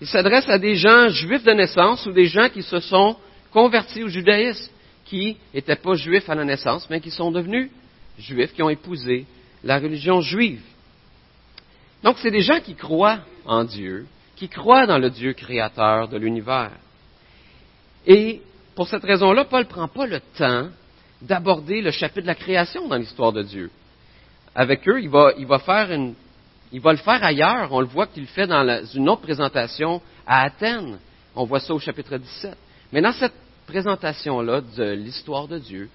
Il 0.00 0.06
s'adresse 0.06 0.48
à 0.48 0.58
des 0.58 0.76
gens 0.76 1.08
juifs 1.08 1.44
de 1.44 1.52
naissance 1.52 2.06
ou 2.06 2.12
des 2.12 2.26
gens 2.26 2.48
qui 2.48 2.62
se 2.62 2.80
sont 2.80 3.16
convertis 3.52 4.02
au 4.02 4.08
judaïsme, 4.08 4.70
qui 5.04 5.36
n'étaient 5.52 5.76
pas 5.76 5.94
juifs 5.94 6.28
à 6.30 6.34
la 6.34 6.44
naissance, 6.44 6.88
mais 6.88 7.00
qui 7.00 7.10
sont 7.10 7.30
devenus 7.30 7.70
juifs, 8.18 8.54
qui 8.54 8.62
ont 8.62 8.70
épousé 8.70 9.26
la 9.64 9.78
religion 9.78 10.20
juive. 10.20 10.62
Donc, 12.02 12.16
c'est 12.18 12.30
des 12.30 12.40
gens 12.40 12.60
qui 12.60 12.74
croient 12.74 13.20
en 13.44 13.64
Dieu, 13.64 14.06
qui 14.36 14.48
croient 14.48 14.86
dans 14.86 14.98
le 14.98 15.10
Dieu 15.10 15.34
créateur 15.34 16.08
de 16.08 16.16
l'univers. 16.16 16.72
Et 18.06 18.40
pour 18.74 18.88
cette 18.88 19.04
raison-là, 19.04 19.44
Paul 19.44 19.64
ne 19.64 19.68
prend 19.68 19.88
pas 19.88 20.06
le 20.06 20.20
temps 20.38 20.68
d'aborder 21.20 21.82
le 21.82 21.90
chapitre 21.90 22.22
de 22.22 22.26
la 22.26 22.34
création 22.34 22.88
dans 22.88 22.96
l'histoire 22.96 23.32
de 23.32 23.42
Dieu. 23.42 23.70
Avec 24.54 24.88
eux, 24.88 25.00
il 25.00 25.10
va, 25.10 25.58
faire 25.58 25.92
une 25.92 26.14
il 26.72 26.80
va 26.80 26.92
le 26.92 26.98
faire 26.98 27.22
ailleurs. 27.22 27.72
On 27.72 27.80
le 27.80 27.86
voit 27.86 28.06
qu'il 28.06 28.22
le 28.22 28.28
fait 28.28 28.46
dans 28.46 28.84
une 28.94 29.08
autre 29.08 29.22
présentation 29.22 30.00
à 30.26 30.42
Athènes. 30.42 30.98
On 31.34 31.44
voit 31.44 31.60
ça 31.60 31.74
au 31.74 31.78
chapitre 31.78 32.16
17. 32.16 32.56
Mais 32.92 33.00
dans 33.00 33.12
cette 33.12 33.34
présentation-là 33.66 34.62
de 34.76 34.92
l'histoire 34.92 35.46
de 35.46 35.58
Dieu, 35.58 35.88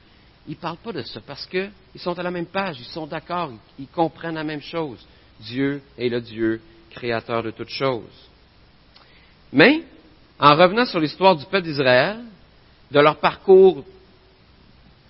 ils 0.48 0.56
ne 0.56 0.60
parlent 0.60 0.78
pas 0.78 0.92
de 0.92 1.02
ça 1.02 1.20
parce 1.26 1.46
qu'ils 1.46 1.72
sont 1.98 2.18
à 2.18 2.24
la 2.24 2.32
même 2.32 2.46
page, 2.46 2.78
ils 2.80 2.86
sont 2.86 3.08
d'accord, 3.08 3.52
ils 3.80 3.88
comprennent 3.88 4.36
la 4.36 4.44
même 4.44 4.62
chose. 4.62 5.06
Dieu 5.40 5.82
est 5.98 6.10
le 6.10 6.22
Dieu 6.22 6.62
créateur 6.92 7.44
de 7.44 7.52
toutes 7.52 7.70
choses. 7.70 8.30
Mais, 9.52 9.84
en 10.40 10.56
revenant 10.56 10.86
sur 10.86 11.00
l'histoire 11.00 11.36
du 11.36 11.46
peuple 11.46 11.68
d'Israël, 11.68 12.20
de 12.92 13.00
leur 13.00 13.18
parcours 13.18 13.84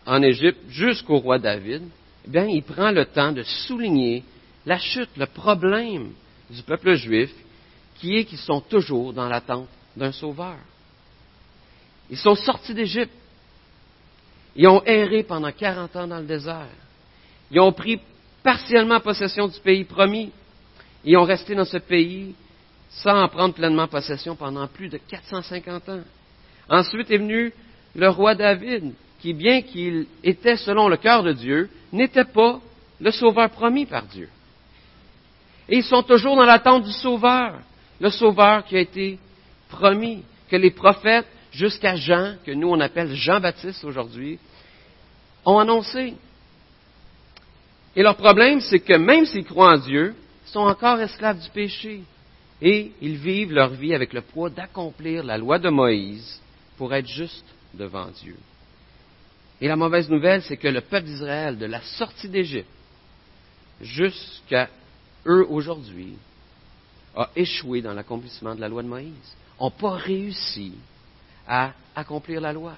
en 0.05 0.21
Égypte 0.21 0.59
jusqu'au 0.69 1.17
roi 1.17 1.37
David, 1.37 1.83
eh 2.25 2.29
bien, 2.29 2.47
il 2.47 2.63
prend 2.63 2.91
le 2.91 3.05
temps 3.05 3.31
de 3.31 3.43
souligner 3.43 4.23
la 4.65 4.77
chute, 4.77 5.09
le 5.17 5.25
problème 5.25 6.11
du 6.49 6.61
peuple 6.63 6.95
juif, 6.95 7.31
qui 7.95 8.17
est 8.17 8.25
qu'ils 8.25 8.39
sont 8.39 8.61
toujours 8.61 9.13
dans 9.13 9.27
l'attente 9.27 9.67
d'un 9.95 10.11
sauveur. 10.11 10.57
Ils 12.09 12.17
sont 12.17 12.35
sortis 12.35 12.73
d'Égypte. 12.73 13.13
Ils 14.55 14.67
ont 14.67 14.83
erré 14.83 15.23
pendant 15.23 15.51
40 15.51 15.95
ans 15.95 16.07
dans 16.07 16.19
le 16.19 16.25
désert. 16.25 16.67
Ils 17.51 17.59
ont 17.59 17.71
pris 17.71 17.99
partiellement 18.43 18.99
possession 18.99 19.47
du 19.47 19.59
pays 19.59 19.83
promis. 19.83 20.31
Ils 21.03 21.17
ont 21.17 21.23
resté 21.23 21.55
dans 21.55 21.65
ce 21.65 21.77
pays 21.77 22.35
sans 22.89 23.23
en 23.23 23.27
prendre 23.27 23.53
pleinement 23.53 23.87
possession 23.87 24.35
pendant 24.35 24.67
plus 24.67 24.89
de 24.89 24.97
450 24.97 25.89
ans. 25.89 26.01
Ensuite 26.69 27.11
est 27.11 27.17
venu 27.17 27.53
le 27.95 28.09
roi 28.09 28.35
David, 28.35 28.93
qui, 29.19 29.33
bien 29.33 29.61
qu'il 29.61 30.07
était 30.23 30.57
selon 30.57 30.87
le 30.87 30.97
cœur 30.97 31.23
de 31.23 31.33
Dieu, 31.33 31.69
n'était 31.91 32.25
pas 32.25 32.59
le 32.99 33.11
sauveur 33.11 33.49
promis 33.49 33.85
par 33.85 34.03
Dieu. 34.03 34.29
Et 35.69 35.77
ils 35.77 35.83
sont 35.83 36.03
toujours 36.03 36.35
dans 36.35 36.45
l'attente 36.45 36.83
du 36.83 36.91
Sauveur, 36.91 37.59
le 37.99 38.09
Sauveur 38.09 38.65
qui 38.65 38.75
a 38.77 38.81
été 38.81 39.17
promis, 39.69 40.23
que 40.49 40.55
les 40.55 40.71
prophètes, 40.71 41.27
jusqu'à 41.51 41.95
Jean, 41.95 42.35
que 42.45 42.51
nous 42.51 42.69
on 42.69 42.79
appelle 42.79 43.13
Jean-Baptiste 43.15 43.83
aujourd'hui, 43.83 44.37
ont 45.45 45.57
annoncé. 45.57 46.13
Et 47.95 48.03
leur 48.03 48.15
problème, 48.15 48.59
c'est 48.59 48.79
que 48.79 48.93
même 48.93 49.25
s'ils 49.25 49.45
croient 49.45 49.73
en 49.73 49.77
Dieu, 49.77 50.13
ils 50.45 50.51
sont 50.51 50.59
encore 50.59 50.99
esclaves 50.99 51.39
du 51.39 51.49
péché. 51.49 52.01
Et 52.61 52.91
ils 53.01 53.17
vivent 53.17 53.53
leur 53.53 53.71
vie 53.71 53.93
avec 53.93 54.13
le 54.13 54.21
poids 54.21 54.49
d'accomplir 54.49 55.23
la 55.23 55.37
loi 55.37 55.59
de 55.59 55.69
Moïse 55.69 56.41
pour 56.77 56.93
être 56.93 57.07
juste 57.07 57.45
devant 57.73 58.07
Dieu. 58.21 58.37
Et 59.61 59.67
la 59.67 59.75
mauvaise 59.75 60.09
nouvelle, 60.09 60.41
c'est 60.43 60.57
que 60.57 60.67
le 60.67 60.81
peuple 60.81 61.07
d'Israël, 61.07 61.57
de 61.57 61.65
la 61.65 61.81
sortie 61.81 62.29
d'Égypte 62.29 62.69
jusqu'à 63.81 64.69
eux 65.25 65.45
aujourd'hui, 65.49 66.17
ont 67.15 67.27
échoué 67.35 67.81
dans 67.81 67.93
l'accomplissement 67.93 68.55
de 68.55 68.61
la 68.61 68.67
loi 68.67 68.83
de 68.83 68.87
Moïse, 68.87 69.35
n'ont 69.59 69.71
pas 69.71 69.95
réussi 69.95 70.73
à 71.47 71.71
accomplir 71.95 72.41
la 72.41 72.53
loi. 72.53 72.73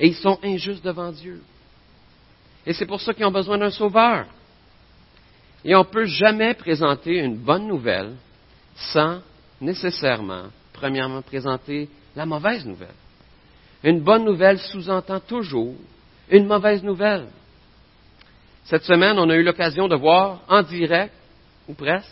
Et 0.00 0.08
ils 0.08 0.16
sont 0.16 0.38
injustes 0.42 0.84
devant 0.84 1.12
Dieu. 1.12 1.40
Et 2.66 2.72
c'est 2.72 2.86
pour 2.86 3.00
ça 3.00 3.14
qu'ils 3.14 3.26
ont 3.26 3.30
besoin 3.30 3.58
d'un 3.58 3.70
sauveur. 3.70 4.26
Et 5.64 5.74
on 5.74 5.80
ne 5.80 5.84
peut 5.84 6.06
jamais 6.06 6.54
présenter 6.54 7.18
une 7.18 7.36
bonne 7.36 7.66
nouvelle 7.66 8.14
sans 8.74 9.20
nécessairement, 9.60 10.44
premièrement, 10.72 11.22
présenter 11.22 11.88
la 12.16 12.26
mauvaise 12.26 12.66
nouvelle. 12.66 12.94
Une 13.82 14.00
bonne 14.00 14.24
nouvelle 14.24 14.58
sous-entend 14.58 15.20
toujours 15.20 15.74
une 16.30 16.46
mauvaise 16.46 16.82
nouvelle. 16.82 17.26
Cette 18.64 18.84
semaine, 18.84 19.18
on 19.18 19.28
a 19.28 19.34
eu 19.34 19.42
l'occasion 19.42 19.88
de 19.88 19.96
voir 19.96 20.40
en 20.48 20.62
direct, 20.62 21.12
ou 21.68 21.74
presque, 21.74 22.08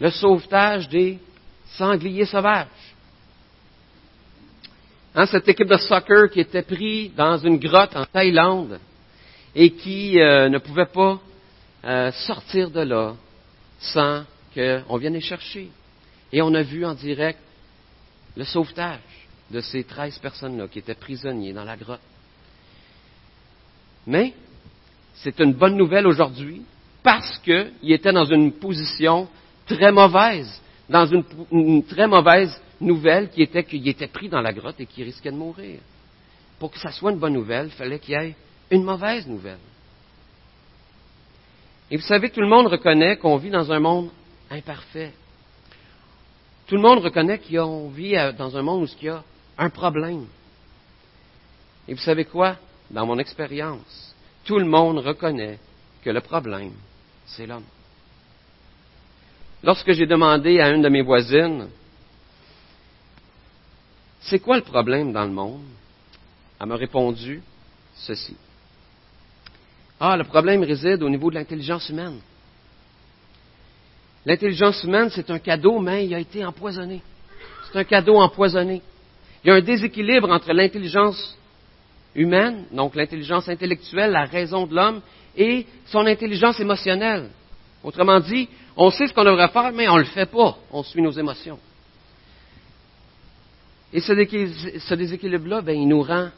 le 0.00 0.10
sauvetage 0.10 0.88
des 0.88 1.18
sangliers 1.76 2.26
sauvages. 2.26 2.66
Hein, 5.14 5.26
cette 5.26 5.48
équipe 5.48 5.68
de 5.68 5.76
soccer 5.76 6.30
qui 6.30 6.40
était 6.40 6.62
pris 6.62 7.10
dans 7.10 7.36
une 7.36 7.58
grotte 7.58 7.94
en 7.94 8.06
Thaïlande 8.06 8.80
et 9.54 9.70
qui 9.72 10.18
euh, 10.18 10.48
ne 10.48 10.58
pouvait 10.58 10.86
pas 10.86 11.20
euh, 11.84 12.10
sortir 12.12 12.70
de 12.70 12.80
là 12.80 13.14
sans 13.78 14.24
qu'on 14.54 14.96
vienne 14.96 15.14
les 15.14 15.20
chercher. 15.20 15.68
Et 16.32 16.40
on 16.40 16.54
a 16.54 16.62
vu 16.62 16.86
en 16.86 16.94
direct 16.94 17.38
le 18.36 18.44
sauvetage 18.44 19.00
de 19.50 19.60
ces 19.60 19.84
treize 19.84 20.18
personnes-là 20.18 20.68
qui 20.68 20.78
étaient 20.78 20.94
prisonniers 20.94 21.52
dans 21.52 21.64
la 21.64 21.76
grotte. 21.76 22.00
Mais 24.06 24.32
c'est 25.22 25.38
une 25.38 25.52
bonne 25.52 25.76
nouvelle 25.76 26.06
aujourd'hui 26.06 26.62
parce 27.02 27.38
qu'il 27.38 27.92
était 27.92 28.12
dans 28.12 28.24
une 28.24 28.52
position 28.52 29.28
très 29.66 29.92
mauvaise, 29.92 30.60
dans 30.88 31.06
une, 31.06 31.84
très 31.84 32.06
mauvaise 32.06 32.60
nouvelle 32.80 33.30
qui 33.30 33.42
était 33.42 33.62
qu'il 33.62 33.86
était 33.86 34.08
pris 34.08 34.28
dans 34.28 34.40
la 34.40 34.52
grotte 34.52 34.80
et 34.80 34.86
qu'il 34.86 35.04
risquait 35.04 35.30
de 35.30 35.36
mourir. 35.36 35.78
Pour 36.58 36.70
que 36.70 36.78
ça 36.78 36.90
soit 36.90 37.12
une 37.12 37.18
bonne 37.18 37.34
nouvelle, 37.34 37.66
il 37.66 37.72
fallait 37.72 37.98
qu'il 37.98 38.14
y 38.14 38.18
ait 38.18 38.34
une 38.70 38.82
mauvaise 38.82 39.26
nouvelle. 39.26 39.58
Et 41.90 41.96
vous 41.96 42.02
savez, 42.02 42.30
tout 42.30 42.40
le 42.40 42.48
monde 42.48 42.66
reconnaît 42.66 43.16
qu'on 43.16 43.36
vit 43.36 43.50
dans 43.50 43.70
un 43.70 43.80
monde 43.80 44.10
imparfait. 44.50 45.12
Tout 46.66 46.76
le 46.76 46.80
monde 46.80 47.00
reconnaît 47.00 47.38
qu'on 47.38 47.88
vit 47.90 48.14
dans 48.36 48.56
un 48.56 48.62
monde 48.62 48.82
où 48.82 48.88
il 49.00 49.06
y 49.06 49.08
a 49.08 49.22
un 49.58 49.70
problème. 49.70 50.26
Et 51.86 51.94
vous 51.94 52.00
savez 52.00 52.24
quoi? 52.24 52.56
Dans 52.90 53.06
mon 53.06 53.18
expérience, 53.18 54.11
tout 54.44 54.58
le 54.58 54.64
monde 54.64 54.98
reconnaît 54.98 55.58
que 56.02 56.10
le 56.10 56.20
problème, 56.20 56.72
c'est 57.26 57.46
l'homme. 57.46 57.64
Lorsque 59.62 59.92
j'ai 59.92 60.06
demandé 60.06 60.60
à 60.60 60.70
une 60.70 60.82
de 60.82 60.88
mes 60.88 61.02
voisines, 61.02 61.68
c'est 64.20 64.40
quoi 64.40 64.56
le 64.56 64.62
problème 64.62 65.12
dans 65.12 65.24
le 65.24 65.30
monde? 65.30 65.62
Elle 66.60 66.66
m'a 66.66 66.76
répondu 66.76 67.42
ceci. 67.94 68.36
Ah, 70.00 70.16
le 70.16 70.24
problème 70.24 70.64
réside 70.64 71.02
au 71.02 71.08
niveau 71.08 71.30
de 71.30 71.36
l'intelligence 71.36 71.88
humaine. 71.88 72.18
L'intelligence 74.24 74.82
humaine, 74.82 75.10
c'est 75.10 75.30
un 75.30 75.38
cadeau, 75.38 75.78
mais 75.78 76.06
il 76.06 76.14
a 76.14 76.18
été 76.18 76.44
empoisonné. 76.44 77.02
C'est 77.66 77.78
un 77.78 77.84
cadeau 77.84 78.16
empoisonné. 78.16 78.82
Il 79.42 79.48
y 79.48 79.50
a 79.50 79.54
un 79.54 79.60
déséquilibre 79.60 80.30
entre 80.30 80.52
l'intelligence 80.52 81.36
humaine, 82.14 82.64
donc 82.72 82.94
l'intelligence 82.94 83.48
intellectuelle, 83.48 84.10
la 84.10 84.24
raison 84.24 84.66
de 84.66 84.74
l'homme, 84.74 85.00
et 85.36 85.66
son 85.86 86.06
intelligence 86.06 86.60
émotionnelle. 86.60 87.30
Autrement 87.82 88.20
dit, 88.20 88.48
on 88.76 88.90
sait 88.90 89.06
ce 89.06 89.14
qu'on 89.14 89.24
devrait 89.24 89.48
faire, 89.48 89.72
mais 89.72 89.88
on 89.88 89.96
ne 89.96 90.00
le 90.00 90.06
fait 90.06 90.26
pas. 90.26 90.56
On 90.70 90.82
suit 90.82 91.02
nos 91.02 91.10
émotions. 91.10 91.58
Et 93.92 94.00
ce 94.00 94.94
déséquilibre-là, 94.94 95.60
ben, 95.60 95.76
il 95.76 95.88
nous 95.88 96.02
rend 96.02 96.30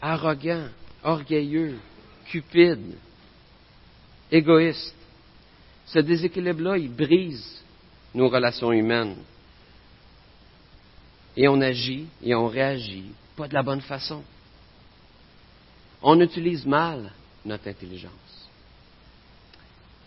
arrogants, 0.00 0.66
orgueilleux, 1.02 1.76
cupide, 2.26 2.94
égoïste. 4.30 4.94
Ce 5.86 5.98
déséquilibre-là, 5.98 6.76
il 6.78 6.94
brise 6.94 7.62
nos 8.14 8.28
relations 8.28 8.72
humaines. 8.72 9.16
Et 11.36 11.48
on 11.48 11.60
agit 11.60 12.06
et 12.22 12.34
on 12.34 12.48
réagit 12.48 13.12
pas 13.36 13.48
de 13.48 13.54
la 13.54 13.62
bonne 13.62 13.80
façon. 13.80 14.22
On 16.02 16.20
utilise 16.20 16.64
mal 16.64 17.12
notre 17.44 17.68
intelligence. 17.68 18.12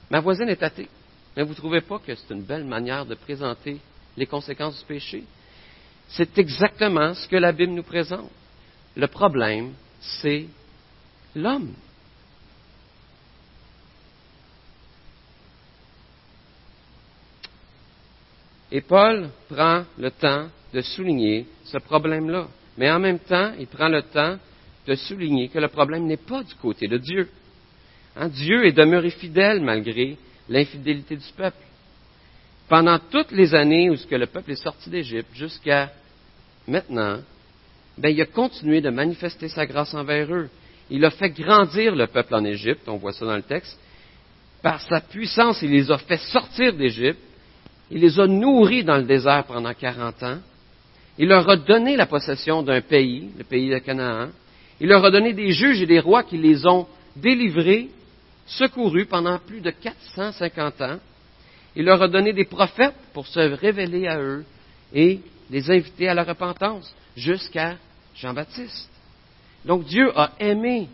Ma 0.10 0.20
voisine 0.20 0.50
est 0.50 0.64
athée, 0.64 0.90
mais 1.36 1.44
vous 1.44 1.50
ne 1.50 1.56
trouvez 1.56 1.82
pas 1.82 2.00
que 2.00 2.14
c'est 2.14 2.34
une 2.34 2.44
belle 2.44 2.66
manière 2.66 3.06
de 3.06 3.16
présenter 3.16 3.80
les 4.16 4.26
conséquences 4.26 4.80
du 4.80 4.86
péché? 4.86 5.24
C'est 6.10 6.38
exactement 6.38 7.14
ce 7.14 7.28
que 7.28 7.36
la 7.36 7.52
Bible 7.52 7.74
nous 7.74 7.84
présente. 7.84 8.30
Le 8.96 9.08
problème, 9.08 9.74
c'est 10.00 10.46
l'homme. 11.36 11.74
Et 18.72 18.82
Paul 18.82 19.30
prend 19.50 19.86
le 19.98 20.12
temps 20.12 20.48
de 20.74 20.82
souligner 20.82 21.48
ce 21.64 21.78
problème-là. 21.78 22.48
Mais 22.78 22.92
en 22.92 23.00
même 23.00 23.20
temps, 23.20 23.54
il 23.60 23.68
prend 23.68 23.88
le 23.88 24.02
temps 24.02 24.38
de 24.88 24.96
souligner 24.96 25.50
que 25.50 25.60
le 25.60 25.68
problème 25.68 26.06
n'est 26.06 26.18
pas 26.18 26.44
du 26.44 26.54
côté 26.56 26.88
de 26.88 26.98
Dieu. 26.98 27.30
Hein, 28.16 28.30
Dieu 28.30 28.66
est 28.66 28.74
demeuré 28.74 29.10
fidèle 29.10 29.62
malgré 29.62 30.18
l'infidélité 30.50 31.16
du 31.16 31.28
peuple. 31.36 31.58
Pendant 32.68 33.00
toutes 33.12 33.32
les 33.32 33.56
années 33.56 33.90
où 33.90 33.96
le 34.12 34.26
peuple 34.26 34.52
est 34.52 34.64
sorti 34.64 34.90
d'Égypte 34.90 35.30
jusqu'à 35.34 35.92
maintenant, 36.68 37.20
ben, 37.98 38.10
il 38.10 38.22
a 38.22 38.26
continué 38.26 38.82
de 38.82 38.90
manifester 38.90 39.48
sa 39.48 39.66
grâce 39.66 39.94
envers 39.94 40.34
eux. 40.34 40.50
Il 40.90 41.04
a 41.06 41.12
fait 41.12 41.30
grandir 41.30 41.96
le 41.96 42.08
peuple 42.08 42.36
en 42.36 42.44
Égypte, 42.44 42.88
on 42.88 42.98
voit 42.98 43.14
ça 43.14 43.26
dans 43.26 43.36
le 43.36 43.44
texte. 43.44 43.78
Par 44.62 44.82
sa 44.82 45.02
puissance, 45.02 45.62
il 45.62 45.72
les 45.72 45.92
a 45.92 45.98
fait 45.98 46.18
sortir 46.18 46.74
d'Égypte 46.74 47.20
il 47.94 48.00
les 48.00 48.20
a 48.20 48.26
nourris 48.26 48.84
dans 48.84 48.98
le 48.98 49.04
désert 49.04 49.44
pendant 49.46 49.74
40 49.74 50.24
ans. 50.24 50.40
Il 51.20 51.28
leur 51.28 51.48
a 51.48 51.58
donné 51.58 51.96
la 51.96 52.08
possession 52.08 52.64
d'un 52.64 52.82
pays, 52.82 53.30
le 53.38 53.44
pays 53.44 53.70
de 53.70 53.78
Canaan. 53.78 54.30
Il 54.80 54.88
leur 54.88 55.06
a 55.06 55.12
donné 55.12 55.34
des 55.34 55.52
juges 55.52 55.82
et 55.82 55.86
des 55.86 56.00
rois 56.00 56.24
qui 56.24 56.38
les 56.38 56.66
ont 56.66 56.88
délivrés, 57.16 57.90
secourus 58.46 59.06
pendant 59.06 59.40
plus 59.40 59.62
de 59.62 59.72
450 59.72 60.82
ans. 60.82 61.00
Il 61.76 61.86
leur 61.86 62.02
a 62.02 62.08
donné 62.08 62.34
des 62.34 62.46
prophètes 62.46 62.96
pour 63.14 63.28
se 63.28 63.40
révéler 63.40 64.08
à 64.08 64.20
eux 64.20 64.44
et 64.94 65.20
les 65.50 65.72
inviter 65.72 66.08
à 66.08 66.14
la 66.14 66.24
repentance 66.24 66.94
jusqu'à 67.16 67.78
Jean-Baptiste. 68.16 68.90
Donc 69.66 69.86
Dieu 69.86 70.12
a 70.18 70.32
aimé, 70.40 70.88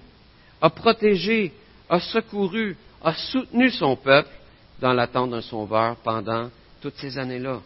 a 0.62 0.70
protégé, 0.70 1.52
a 1.90 2.00
secouru, 2.00 2.78
a 3.04 3.14
soutenu 3.14 3.70
son 3.72 3.96
peuple 3.96 4.30
dans 4.80 4.94
l'attente 4.94 5.32
d'un 5.32 5.42
sauveur 5.42 5.96
pendant 5.98 6.50
toutes 6.82 6.96
ces 6.98 7.18
années-là. 7.18 7.60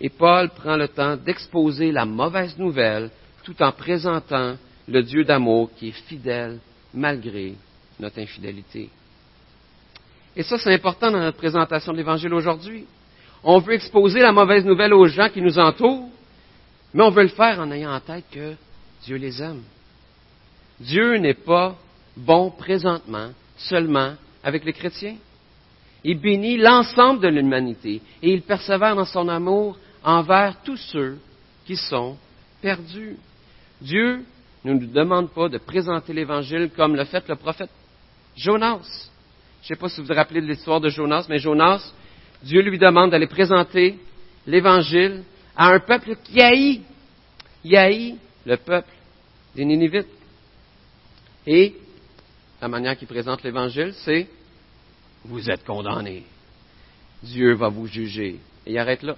Et 0.00 0.08
Paul 0.08 0.50
prend 0.50 0.76
le 0.76 0.88
temps 0.88 1.16
d'exposer 1.16 1.92
la 1.92 2.04
mauvaise 2.04 2.58
nouvelle 2.58 3.10
tout 3.44 3.62
en 3.62 3.72
présentant 3.72 4.56
le 4.90 5.02
Dieu 5.02 5.24
d'amour 5.24 5.70
qui 5.76 5.88
est 5.88 6.02
fidèle 6.08 6.58
malgré 6.92 7.54
notre 7.98 8.18
infidélité. 8.18 8.90
Et 10.36 10.42
ça, 10.42 10.58
c'est 10.58 10.72
important 10.72 11.10
dans 11.10 11.20
notre 11.20 11.38
présentation 11.38 11.92
de 11.92 11.98
l'Évangile 11.98 12.34
aujourd'hui. 12.34 12.86
On 13.42 13.58
veut 13.58 13.74
exposer 13.74 14.20
la 14.20 14.32
mauvaise 14.32 14.64
nouvelle 14.64 14.92
aux 14.92 15.06
gens 15.06 15.28
qui 15.28 15.40
nous 15.40 15.58
entourent, 15.58 16.08
mais 16.92 17.02
on 17.02 17.10
veut 17.10 17.22
le 17.22 17.28
faire 17.28 17.60
en 17.60 17.70
ayant 17.70 17.94
en 17.94 18.00
tête 18.00 18.24
que 18.30 18.54
Dieu 19.04 19.16
les 19.16 19.40
aime. 19.42 19.62
Dieu 20.80 21.16
n'est 21.16 21.34
pas 21.34 21.76
bon 22.16 22.50
présentement 22.50 23.30
seulement 23.56 24.14
avec 24.42 24.64
les 24.64 24.72
chrétiens. 24.72 25.16
Il 26.02 26.18
bénit 26.18 26.56
l'ensemble 26.56 27.20
de 27.20 27.28
l'humanité 27.28 28.00
et 28.22 28.32
il 28.32 28.42
persévère 28.42 28.96
dans 28.96 29.04
son 29.04 29.28
amour 29.28 29.78
envers 30.02 30.56
tous 30.62 30.78
ceux 30.78 31.18
qui 31.66 31.76
sont 31.76 32.16
perdus. 32.62 33.16
Dieu 33.80 34.24
ne 34.64 34.74
nous 34.74 34.86
demande 34.86 35.30
pas 35.30 35.48
de 35.48 35.58
présenter 35.58 36.12
l'Évangile 36.12 36.70
comme 36.76 36.94
l'a 36.94 37.04
fait 37.04 37.26
le 37.28 37.36
prophète 37.36 37.70
Jonas. 38.36 39.10
Je 39.62 39.66
ne 39.66 39.68
sais 39.68 39.80
pas 39.80 39.88
si 39.88 40.00
vous 40.00 40.06
vous 40.06 40.14
rappelez 40.14 40.40
de 40.40 40.46
l'histoire 40.46 40.80
de 40.80 40.88
Jonas, 40.88 41.26
mais 41.28 41.38
Jonas, 41.38 41.92
Dieu 42.42 42.62
lui 42.62 42.78
demande 42.78 43.10
d'aller 43.10 43.26
présenter 43.26 43.98
l'Évangile 44.46 45.22
à 45.56 45.68
un 45.68 45.80
peuple 45.80 46.16
qui 46.24 46.40
haït, 46.40 46.82
il 47.64 47.76
haït 47.76 48.16
le 48.46 48.56
peuple 48.56 48.90
des 49.54 49.64
Ninivites. 49.64 50.08
Et 51.46 51.74
la 52.60 52.68
manière 52.68 52.96
qu'il 52.96 53.08
présente 53.08 53.42
l'Évangile, 53.42 53.92
c'est 54.04 54.28
vous 55.24 55.50
êtes 55.50 55.64
condamnés. 55.64 56.24
Dieu 57.22 57.54
va 57.54 57.68
vous 57.68 57.86
juger. 57.86 58.40
Et 58.66 58.72
il 58.72 58.78
arrête 58.78 59.02
là. 59.02 59.16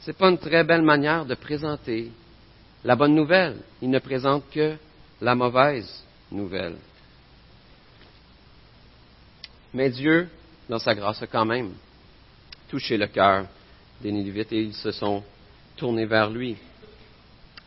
Ce 0.00 0.10
n'est 0.10 0.16
pas 0.16 0.30
une 0.30 0.38
très 0.38 0.64
belle 0.64 0.82
manière 0.82 1.26
de 1.26 1.34
présenter 1.34 2.10
la 2.86 2.96
bonne 2.96 3.14
nouvelle. 3.14 3.56
Il 3.82 3.90
ne 3.90 3.98
présente 3.98 4.44
que 4.50 4.76
la 5.20 5.34
mauvaise 5.34 6.02
nouvelle. 6.32 6.76
Mais 9.74 9.90
Dieu, 9.90 10.28
dans 10.68 10.78
sa 10.78 10.94
grâce, 10.94 11.22
a 11.22 11.26
quand 11.26 11.44
même 11.44 11.72
touché 12.68 12.96
le 12.96 13.06
cœur 13.08 13.46
des 14.00 14.10
Ninévites 14.10 14.52
et 14.52 14.62
ils 14.62 14.74
se 14.74 14.92
sont 14.92 15.22
tournés 15.76 16.06
vers 16.06 16.30
lui. 16.30 16.56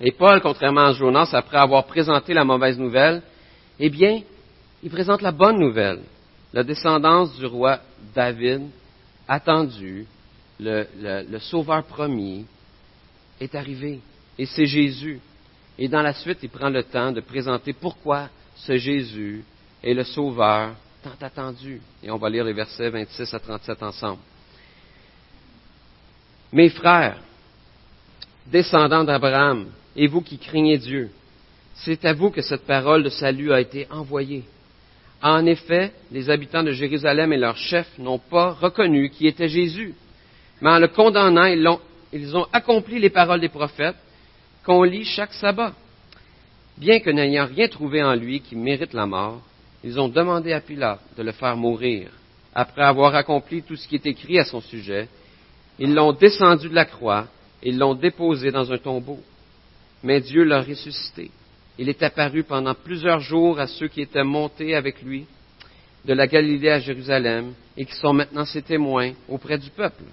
Et 0.01 0.11
Paul, 0.11 0.41
contrairement 0.41 0.87
à 0.87 0.93
Jonas, 0.93 1.29
après 1.33 1.57
avoir 1.57 1.85
présenté 1.85 2.33
la 2.33 2.43
mauvaise 2.43 2.79
nouvelle, 2.79 3.21
eh 3.77 3.89
bien, 3.89 4.21
il 4.81 4.89
présente 4.89 5.21
la 5.21 5.31
bonne 5.31 5.59
nouvelle 5.59 6.01
la 6.53 6.63
descendance 6.63 7.35
du 7.37 7.45
roi 7.45 7.79
David, 8.13 8.69
attendu, 9.27 10.07
le, 10.59 10.87
le, 10.99 11.39
sauveur 11.39 11.83
promis, 11.83 12.45
est 13.39 13.53
arrivé. 13.55 13.99
Et 14.39 14.45
c'est 14.45 14.65
Jésus. 14.65 15.19
Et 15.77 15.89
dans 15.89 16.01
la 16.01 16.13
suite, 16.13 16.39
il 16.41 16.49
prend 16.49 16.69
le 16.69 16.83
temps 16.83 17.11
de 17.11 17.19
présenter 17.19 17.73
pourquoi 17.73 18.29
ce 18.55 18.77
Jésus 18.77 19.43
est 19.83 19.93
le 19.93 20.05
sauveur 20.05 20.71
tant 21.03 21.25
attendu. 21.25 21.81
Et 22.01 22.09
on 22.09 22.17
va 22.17 22.29
lire 22.29 22.45
les 22.45 22.53
versets 22.53 22.89
26 22.89 23.33
à 23.33 23.39
37 23.39 23.83
ensemble. 23.83 24.21
Mes 26.53 26.69
frères, 26.69 27.17
descendants 28.47 29.03
d'Abraham, 29.03 29.67
et 29.95 30.07
vous 30.07 30.21
qui 30.21 30.37
craignez 30.37 30.77
Dieu, 30.77 31.11
c'est 31.75 32.05
à 32.05 32.13
vous 32.13 32.31
que 32.31 32.41
cette 32.41 32.65
parole 32.65 33.03
de 33.03 33.09
salut 33.09 33.51
a 33.51 33.59
été 33.59 33.87
envoyée. 33.91 34.45
En 35.21 35.45
effet, 35.45 35.91
les 36.11 36.29
habitants 36.29 36.63
de 36.63 36.71
Jérusalem 36.71 37.33
et 37.33 37.37
leurs 37.37 37.57
chefs 37.57 37.97
n'ont 37.97 38.19
pas 38.19 38.51
reconnu 38.51 39.09
qui 39.09 39.27
était 39.27 39.49
Jésus, 39.49 39.95
mais 40.61 40.69
en 40.69 40.79
le 40.79 40.87
condamnant, 40.87 41.45
ils 42.13 42.37
ont, 42.37 42.47
accompli 42.53 42.99
les 42.99 43.09
paroles 43.09 43.41
des 43.41 43.49
prophètes 43.49 43.97
qu'on 44.69 44.83
lit 44.83 45.03
chaque 45.03 45.33
sabbat. 45.33 45.73
Bien 46.77 46.99
que 46.99 47.09
n'ayant 47.09 47.47
rien 47.47 47.67
trouvé 47.67 48.03
en 48.03 48.13
lui 48.13 48.39
qui 48.39 48.55
mérite 48.55 48.93
la 48.93 49.07
mort, 49.07 49.41
ils 49.83 49.99
ont 49.99 50.09
demandé 50.09 50.53
à 50.53 50.61
Pilate 50.61 50.99
de 51.17 51.23
le 51.23 51.31
faire 51.31 51.57
mourir. 51.57 52.11
Après 52.53 52.83
avoir 52.83 53.15
accompli 53.15 53.63
tout 53.63 53.75
ce 53.75 53.87
qui 53.87 53.95
est 53.95 54.05
écrit 54.05 54.37
à 54.37 54.45
son 54.45 54.61
sujet, 54.61 55.07
ils 55.79 55.95
l'ont 55.95 56.13
descendu 56.13 56.69
de 56.69 56.75
la 56.75 56.85
croix 56.85 57.25
et 57.63 57.71
l'ont 57.71 57.95
déposé 57.95 58.51
dans 58.51 58.71
un 58.71 58.77
tombeau. 58.77 59.17
Mais 60.03 60.21
Dieu 60.21 60.43
l'a 60.43 60.61
ressuscité. 60.61 61.31
Il 61.79 61.89
est 61.89 62.03
apparu 62.03 62.43
pendant 62.43 62.75
plusieurs 62.75 63.21
jours 63.21 63.59
à 63.59 63.65
ceux 63.65 63.87
qui 63.87 64.01
étaient 64.01 64.23
montés 64.23 64.75
avec 64.75 65.01
lui 65.01 65.25
de 66.05 66.13
la 66.13 66.27
Galilée 66.27 66.69
à 66.69 66.79
Jérusalem 66.79 67.53
et 67.75 67.85
qui 67.85 67.95
sont 67.95 68.13
maintenant 68.13 68.45
ses 68.45 68.61
témoins 68.61 69.13
auprès 69.27 69.57
du 69.57 69.71
peuple. 69.71 70.03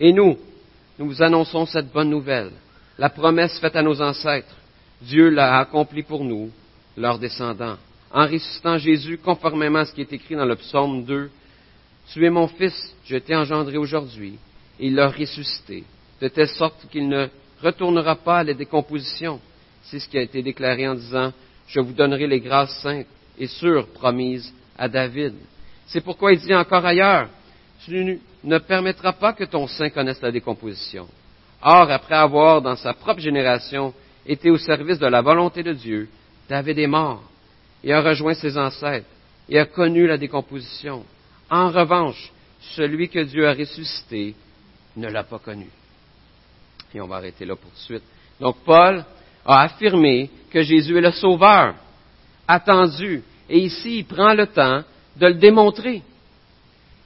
Et 0.00 0.12
nous, 0.12 0.36
nous 0.98 1.06
vous 1.06 1.22
annonçons 1.22 1.64
cette 1.64 1.92
bonne 1.92 2.10
nouvelle, 2.10 2.50
la 2.98 3.10
promesse 3.10 3.58
faite 3.60 3.76
à 3.76 3.82
nos 3.82 4.00
ancêtres. 4.02 4.54
Dieu 5.00 5.28
l'a 5.28 5.60
accomplie 5.60 6.02
pour 6.02 6.24
nous, 6.24 6.50
leurs 6.96 7.18
descendants, 7.18 7.76
en 8.12 8.26
ressuscitant 8.26 8.78
Jésus 8.78 9.18
conformément 9.18 9.80
à 9.80 9.84
ce 9.84 9.92
qui 9.92 10.00
est 10.00 10.12
écrit 10.12 10.34
dans 10.34 10.44
le 10.44 10.56
psaume 10.56 11.04
2. 11.04 11.30
Tu 12.12 12.24
es 12.24 12.30
mon 12.30 12.48
fils, 12.48 12.94
je 13.04 13.16
t'ai 13.16 13.36
engendré 13.36 13.76
aujourd'hui, 13.76 14.38
et 14.80 14.88
il 14.88 14.94
l'a 14.94 15.08
ressuscité, 15.08 15.84
de 16.20 16.28
telle 16.28 16.48
sorte 16.48 16.88
qu'il 16.90 17.08
ne 17.08 17.28
retournera 17.62 18.16
pas 18.16 18.38
à 18.38 18.44
la 18.44 18.54
décomposition. 18.54 19.40
C'est 19.84 20.00
ce 20.00 20.08
qui 20.08 20.18
a 20.18 20.22
été 20.22 20.42
déclaré 20.42 20.88
en 20.88 20.94
disant, 20.94 21.32
je 21.68 21.80
vous 21.80 21.92
donnerai 21.92 22.26
les 22.26 22.40
grâces 22.40 22.80
saintes 22.82 23.06
et 23.38 23.46
sûres 23.46 23.86
promises 23.88 24.52
à 24.76 24.88
David. 24.88 25.34
C'est 25.86 26.00
pourquoi 26.00 26.32
il 26.32 26.40
dit 26.40 26.54
encore 26.54 26.84
ailleurs, 26.84 27.28
tu 27.84 28.20
ne 28.42 28.58
permettras 28.58 29.12
pas 29.12 29.32
que 29.32 29.44
ton 29.44 29.68
sein 29.68 29.90
connaisse 29.90 30.20
la 30.20 30.32
décomposition. 30.32 31.06
Or, 31.62 31.90
après 31.90 32.14
avoir, 32.14 32.62
dans 32.62 32.76
sa 32.76 32.94
propre 32.94 33.20
génération, 33.20 33.92
été 34.26 34.50
au 34.50 34.58
service 34.58 34.98
de 34.98 35.06
la 35.06 35.22
volonté 35.22 35.62
de 35.62 35.72
Dieu, 35.72 36.08
David 36.48 36.78
est 36.78 36.86
mort 36.86 37.22
et 37.82 37.92
a 37.92 38.00
rejoint 38.00 38.34
ses 38.34 38.56
ancêtres 38.56 39.06
et 39.48 39.58
a 39.58 39.66
connu 39.66 40.06
la 40.06 40.18
décomposition. 40.18 41.04
En 41.50 41.70
revanche, 41.70 42.30
celui 42.60 43.08
que 43.08 43.20
Dieu 43.20 43.48
a 43.48 43.54
ressuscité 43.54 44.34
ne 44.96 45.08
l'a 45.08 45.24
pas 45.24 45.38
connu. 45.38 45.68
Et 46.94 47.00
on 47.00 47.06
va 47.06 47.16
arrêter 47.16 47.44
là 47.44 47.56
pour 47.56 47.70
de 47.70 47.76
suite. 47.76 48.02
Donc, 48.40 48.56
Paul 48.64 49.04
a 49.44 49.62
affirmé 49.62 50.30
que 50.50 50.62
Jésus 50.62 50.96
est 50.96 51.02
le 51.02 51.12
Sauveur, 51.12 51.74
attendu, 52.46 53.22
et 53.48 53.58
ici, 53.58 53.98
il 53.98 54.04
prend 54.04 54.34
le 54.34 54.46
temps 54.46 54.82
de 55.16 55.26
le 55.26 55.34
démontrer. 55.34 56.02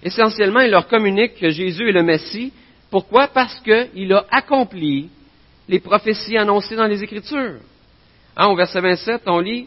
Essentiellement, 0.02 0.60
il 0.60 0.70
leur 0.70 0.88
communique 0.88 1.36
que 1.36 1.50
Jésus 1.50 1.88
est 1.88 1.92
le 1.92 2.02
Messie. 2.02 2.52
Pourquoi? 2.92 3.28
Parce 3.28 3.58
qu'il 3.60 4.12
a 4.12 4.26
accompli 4.30 5.08
les 5.66 5.80
prophéties 5.80 6.36
annoncées 6.36 6.76
dans 6.76 6.86
les 6.86 7.02
Écritures. 7.02 7.60
Hein, 8.36 8.48
au 8.48 8.54
verset 8.54 8.82
27, 8.82 9.22
on 9.26 9.40
lit, 9.40 9.66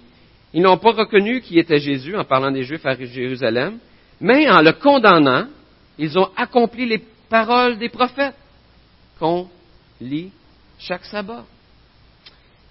ils 0.53 0.61
n'ont 0.61 0.77
pas 0.77 0.91
reconnu 0.91 1.41
qui 1.41 1.57
était 1.57 1.79
Jésus 1.79 2.15
en 2.15 2.23
parlant 2.23 2.51
des 2.51 2.61
Juifs 2.61 2.85
à 2.85 2.95
Jérusalem, 2.95 3.79
mais 4.21 4.47
en 4.47 4.61
le 4.61 4.73
condamnant, 4.73 5.47
ils 5.97 6.19
ont 6.19 6.29
accompli 6.37 6.85
les 6.85 7.01
paroles 7.27 7.79
des 7.79 7.89
prophètes 7.89 8.35
qu'on 9.17 9.49
lit 9.99 10.31
chaque 10.77 11.05
sabbat. 11.05 11.45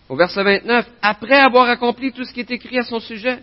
Au 0.08 0.14
verset 0.14 0.44
29, 0.44 0.86
après 1.02 1.40
avoir 1.40 1.68
accompli 1.68 2.12
tout 2.12 2.24
ce 2.24 2.32
qui 2.32 2.40
est 2.40 2.50
écrit 2.52 2.78
à 2.78 2.84
son 2.84 3.00
sujet, 3.00 3.40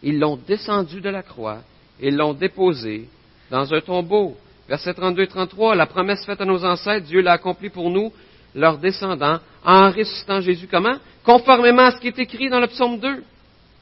ils 0.00 0.16
l'ont 0.16 0.36
descendu 0.36 1.00
de 1.00 1.10
la 1.10 1.24
croix 1.24 1.58
et 1.98 2.12
l'ont 2.12 2.34
déposé 2.34 3.08
dans 3.50 3.74
un 3.74 3.80
tombeau. 3.80 4.36
Verset 4.68 4.94
32 4.94 5.22
et 5.22 5.26
33, 5.26 5.74
la 5.74 5.86
promesse 5.86 6.24
faite 6.24 6.40
à 6.40 6.44
nos 6.44 6.64
ancêtres, 6.64 7.06
Dieu 7.06 7.20
l'a 7.20 7.32
accomplie 7.32 7.70
pour 7.70 7.90
nous, 7.90 8.12
leurs 8.54 8.78
descendants, 8.78 9.40
en 9.64 9.90
ressuscitant 9.90 10.40
Jésus 10.40 10.68
comment? 10.70 10.96
Conformément 11.24 11.82
à 11.82 11.92
ce 11.92 11.98
qui 11.98 12.08
est 12.08 12.18
écrit 12.18 12.48
dans 12.48 12.60
le 12.60 12.66
psaume 12.68 12.98
2. 12.98 13.24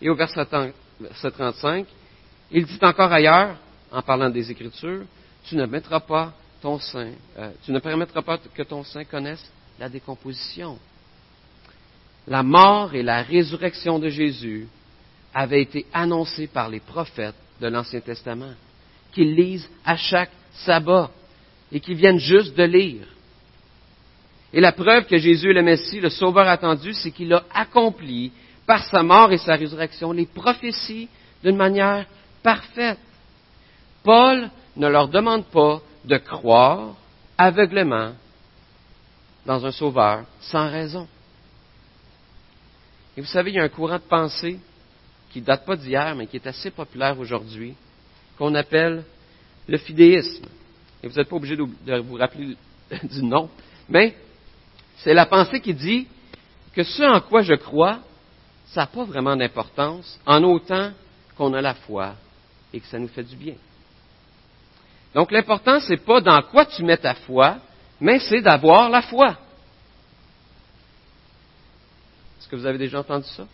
Et 0.03 0.09
au 0.09 0.15
verset 0.15 0.45
35, 0.45 1.87
il 2.51 2.67
dit 2.67 2.79
encore 2.83 3.13
ailleurs, 3.13 3.57
en 3.93 4.03
parlant 4.03 4.31
des 4.31 4.51
Écritures, 4.51 5.05
tu 5.45 5.57
ne 5.57 5.67
mettras 5.67 6.01
pas 6.01 6.33
ton 6.61 6.79
sein, 6.79 7.13
euh, 7.39 7.51
tu 7.65 7.73
ne 7.73 7.79
permettras 7.79 8.23
pas 8.23 8.39
que 8.39 8.63
ton 8.63 8.85
sein 8.85 9.05
connaisse 9.05 9.45
la 9.79 9.89
décomposition. 9.89 10.79
La 12.27 12.43
mort 12.43 12.95
et 12.95 13.03
la 13.03 13.23
résurrection 13.23 13.99
de 13.99 14.09
Jésus 14.09 14.69
avaient 15.35 15.63
été 15.63 15.87
annoncées 15.93 16.47
par 16.47 16.69
les 16.69 16.81
prophètes 16.81 17.35
de 17.61 17.69
l'Ancien 17.69 18.01
Testament, 18.01 18.55
qu'ils 19.13 19.35
lisent 19.35 19.69
à 19.85 19.97
chaque 19.97 20.31
sabbat 20.53 21.11
et 21.73 21.81
qu'ils 21.81 21.97
viennent 21.97 22.19
juste 22.19 22.57
de 22.57 22.65
lire. 22.65 23.07
Et 24.53 24.61
la 24.61 24.73
preuve 24.73 25.07
que 25.07 25.17
Jésus 25.17 25.51
est 25.51 25.55
le 25.55 25.63
Messie, 25.63 26.01
le 26.01 26.11
Sauveur 26.11 26.49
attendu, 26.49 26.93
c'est 26.93 27.13
qu'il 27.13 27.33
a 27.33 27.45
accompli 27.55 28.33
par 28.67 28.85
sa 28.85 29.03
mort 29.03 29.33
et 29.33 29.39
sa 29.39 29.55
résurrection 29.55 30.13
les 30.13 30.27
prophéties 30.27 31.09
d'une 31.43 31.57
manière 31.57 32.07
parfaite. 32.43 32.99
Paul 34.03 34.51
ne 34.77 34.89
leur 34.89 35.09
demande 35.09 35.45
pas 35.47 35.81
de 36.05 36.17
croire 36.17 36.95
aveuglément 37.39 38.13
dans 39.47 39.65
un 39.65 39.71
Sauveur 39.71 40.25
sans 40.41 40.71
raison. 40.71 41.07
Et 43.17 43.21
vous 43.21 43.27
savez, 43.27 43.51
il 43.51 43.57
y 43.57 43.61
a 43.61 43.65
un 43.65 43.69
courant 43.69 43.97
de 43.97 44.03
pensée 44.03 44.59
qui 45.33 45.41
ne 45.41 45.47
date 45.47 45.65
pas 45.65 45.77
d'hier, 45.77 46.15
mais 46.17 46.27
qui 46.27 46.37
est 46.37 46.47
assez 46.47 46.71
populaire 46.71 47.19
aujourd'hui, 47.19 47.75
qu'on 48.37 48.55
appelle 48.55 49.05
le 49.69 49.79
fidéisme. 49.79 50.45
Et 51.03 51.09
vous 51.09 51.15
n'êtes 51.15 51.29
pas 51.29 51.37
obligé 51.37 51.57
de 51.57 51.99
vous 52.01 52.17
rappeler 52.17 52.57
du 53.05 53.23
nom, 53.23 53.49
mais 53.89 54.15
c'est 54.99 55.15
la 55.15 55.27
pensée 55.27 55.61
qui 55.61 55.75
dit 55.75 56.07
que 56.75 56.83
ce 56.83 57.03
en 57.03 57.21
quoi 57.21 57.43
je 57.43 57.55
crois, 57.55 58.01
ça 58.67 58.83
n'a 58.83 58.87
pas 58.87 59.05
vraiment 59.05 59.37
d'importance, 59.37 60.19
en 60.27 60.43
autant 60.45 60.93
qu'on 61.37 61.53
a 61.55 61.61
la 61.61 61.75
foi 61.75 62.15
et 62.73 62.81
que 62.81 62.87
ça 62.87 62.99
nous 62.99 63.09
fait 63.09 63.25
du 63.25 63.37
bien. 63.37 63.55
Donc 65.15 65.33
l'important, 65.33 65.81
ce 65.81 65.91
n'est 65.91 65.97
pas 65.97 66.21
dans 66.21 66.41
quoi 66.43 66.67
tu 66.67 66.85
mets 66.85 66.97
ta 66.97 67.15
foi, 67.15 67.59
mais 68.01 68.21
c'est 68.21 68.41
d'avoir 68.41 68.89
la 68.91 69.03
foi. 69.03 69.37
Est-ce 72.39 72.49
que 72.49 72.57
vous 72.57 72.67
avez 72.67 72.79
déjà 72.79 73.01
entendu 73.01 73.27
ça? 73.27 73.47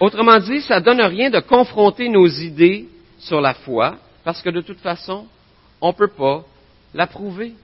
Autrement 0.00 0.38
dit, 0.38 0.60
ça 0.62 0.80
ne 0.80 0.84
donne 0.84 1.00
rien 1.00 1.30
de 1.30 1.40
confronter 1.40 2.08
nos 2.08 2.26
idées 2.26 2.88
sur 3.18 3.40
la 3.40 3.54
foi, 3.54 3.96
parce 4.24 4.42
que 4.42 4.50
de 4.50 4.60
toute 4.60 4.80
façon, 4.80 5.26
on 5.80 5.88
ne 5.88 5.92
peut 5.92 6.08
pas 6.08 6.44
la 6.92 7.06
prouver. 7.06 7.54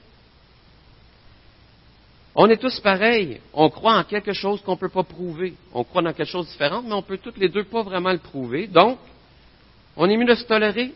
On 2.34 2.48
est 2.48 2.56
tous 2.56 2.78
pareils. 2.80 3.40
On 3.52 3.68
croit 3.70 3.96
en 3.96 4.04
quelque 4.04 4.32
chose 4.32 4.60
qu'on 4.62 4.72
ne 4.72 4.78
peut 4.78 4.88
pas 4.88 5.02
prouver. 5.02 5.54
On 5.74 5.84
croit 5.84 6.02
dans 6.02 6.12
quelque 6.12 6.28
chose 6.30 6.46
de 6.46 6.52
différent, 6.52 6.82
mais 6.82 6.92
on 6.92 7.02
peut 7.02 7.18
toutes 7.18 7.38
les 7.38 7.48
deux 7.48 7.64
pas 7.64 7.82
vraiment 7.82 8.12
le 8.12 8.18
prouver. 8.18 8.66
Donc, 8.66 8.98
on 9.96 10.08
est 10.08 10.16
mieux 10.16 10.26
de 10.26 10.34
se 10.34 10.44
tolérer. 10.44 10.92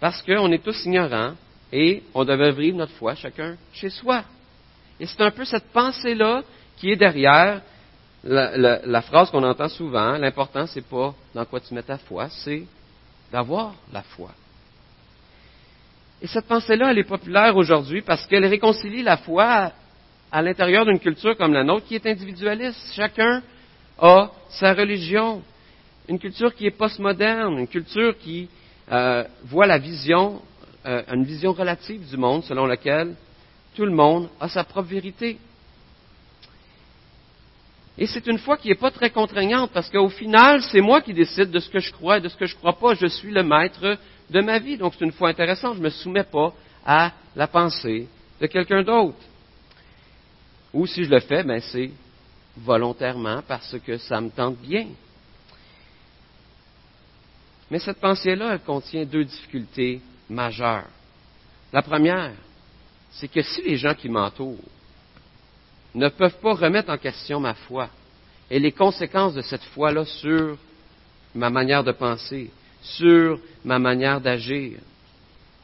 Parce 0.00 0.22
qu'on 0.22 0.50
est 0.50 0.64
tous 0.64 0.86
ignorants 0.86 1.34
et 1.72 2.02
on 2.14 2.24
devait 2.24 2.52
vivre 2.52 2.78
notre 2.78 2.94
foi 2.94 3.14
chacun 3.14 3.56
chez 3.72 3.90
soi. 3.90 4.24
Et 4.98 5.06
c'est 5.06 5.20
un 5.20 5.30
peu 5.30 5.44
cette 5.44 5.70
pensée-là 5.72 6.42
qui 6.78 6.90
est 6.90 6.96
derrière 6.96 7.60
la, 8.24 9.02
phrase 9.02 9.30
qu'on 9.30 9.42
entend 9.42 9.68
souvent, 9.68 10.12
l'important, 10.18 10.66
c'est 10.66 10.86
pas 10.86 11.14
dans 11.34 11.44
quoi 11.44 11.60
tu 11.60 11.72
mets 11.74 11.82
ta 11.82 11.98
foi, 11.98 12.28
c'est 12.28 12.64
d'avoir 13.32 13.74
la 13.92 14.02
foi. 14.02 14.30
Et 16.22 16.26
cette 16.26 16.46
pensée-là, 16.46 16.90
elle 16.90 16.98
est 16.98 17.04
populaire 17.04 17.56
aujourd'hui 17.56 18.02
parce 18.02 18.26
qu'elle 18.26 18.44
réconcilie 18.44 19.02
la 19.02 19.16
foi 19.16 19.72
à, 20.30 20.42
l'intérieur 20.42 20.84
d'une 20.84 20.98
culture 20.98 21.36
comme 21.36 21.52
la 21.52 21.64
nôtre 21.64 21.86
qui 21.86 21.94
est 21.94 22.06
individualiste. 22.06 22.92
Chacun 22.94 23.42
a 23.98 24.30
sa 24.50 24.74
religion. 24.74 25.42
Une 26.08 26.18
culture 26.18 26.54
qui 26.54 26.66
est 26.66 26.72
postmoderne, 26.72 27.58
une 27.58 27.68
culture 27.68 28.18
qui 28.18 28.48
euh, 28.92 29.24
voit 29.44 29.66
la 29.66 29.78
vision, 29.78 30.42
euh, 30.84 31.02
une 31.12 31.24
vision 31.24 31.52
relative 31.52 32.06
du 32.08 32.16
monde 32.16 32.44
selon 32.44 32.66
laquelle 32.66 33.14
tout 33.76 33.84
le 33.86 33.92
monde 33.92 34.28
a 34.40 34.48
sa 34.48 34.64
propre 34.64 34.88
vérité. 34.88 35.38
Et 37.98 38.06
c'est 38.06 38.26
une 38.26 38.38
foi 38.38 38.56
qui 38.56 38.68
n'est 38.68 38.74
pas 38.74 38.90
très 38.90 39.10
contraignante 39.10 39.72
parce 39.72 39.90
qu'au 39.90 40.08
final, 40.08 40.62
c'est 40.62 40.80
moi 40.80 41.00
qui 41.02 41.12
décide 41.12 41.50
de 41.50 41.58
ce 41.58 41.68
que 41.68 41.80
je 41.80 41.92
crois 41.92 42.18
et 42.18 42.20
de 42.20 42.28
ce 42.28 42.36
que 42.36 42.46
je 42.46 42.54
ne 42.54 42.58
crois 42.58 42.78
pas. 42.78 42.94
Je 42.94 43.06
suis 43.06 43.30
le 43.30 43.42
maître 43.42 43.98
de 44.30 44.40
ma 44.40 44.58
vie. 44.58 44.76
Donc 44.76 44.94
c'est 44.98 45.04
une 45.04 45.12
foi 45.12 45.28
intéressante. 45.28 45.74
Je 45.74 45.80
ne 45.80 45.84
me 45.84 45.90
soumets 45.90 46.24
pas 46.24 46.54
à 46.84 47.12
la 47.36 47.46
pensée 47.46 48.08
de 48.40 48.46
quelqu'un 48.46 48.82
d'autre. 48.82 49.18
Ou 50.72 50.86
si 50.86 51.04
je 51.04 51.10
le 51.10 51.20
fais, 51.20 51.42
ben 51.42 51.60
c'est 51.60 51.90
volontairement 52.56 53.42
parce 53.46 53.76
que 53.80 53.98
ça 53.98 54.20
me 54.20 54.30
tente 54.30 54.56
bien. 54.58 54.86
Mais 57.70 57.78
cette 57.78 58.00
pensée-là, 58.00 58.54
elle 58.54 58.60
contient 58.60 59.04
deux 59.04 59.24
difficultés 59.24 60.00
majeures. 60.28 60.88
La 61.72 61.82
première, 61.82 62.32
c'est 63.12 63.28
que 63.28 63.42
si 63.42 63.62
les 63.62 63.76
gens 63.76 63.94
qui 63.94 64.08
m'entourent 64.08 64.58
ne 65.94 66.08
peuvent 66.08 66.38
pas 66.40 66.54
remettre 66.54 66.90
en 66.90 66.98
question 66.98 67.40
ma 67.40 67.54
foi 67.54 67.90
et 68.50 68.58
les 68.58 68.72
conséquences 68.72 69.34
de 69.34 69.42
cette 69.42 69.64
foi-là 69.64 70.04
sur 70.04 70.56
ma 71.34 71.50
manière 71.50 71.84
de 71.84 71.92
penser, 71.92 72.50
sur 72.82 73.38
ma 73.64 73.78
manière 73.78 74.20
d'agir, 74.20 74.78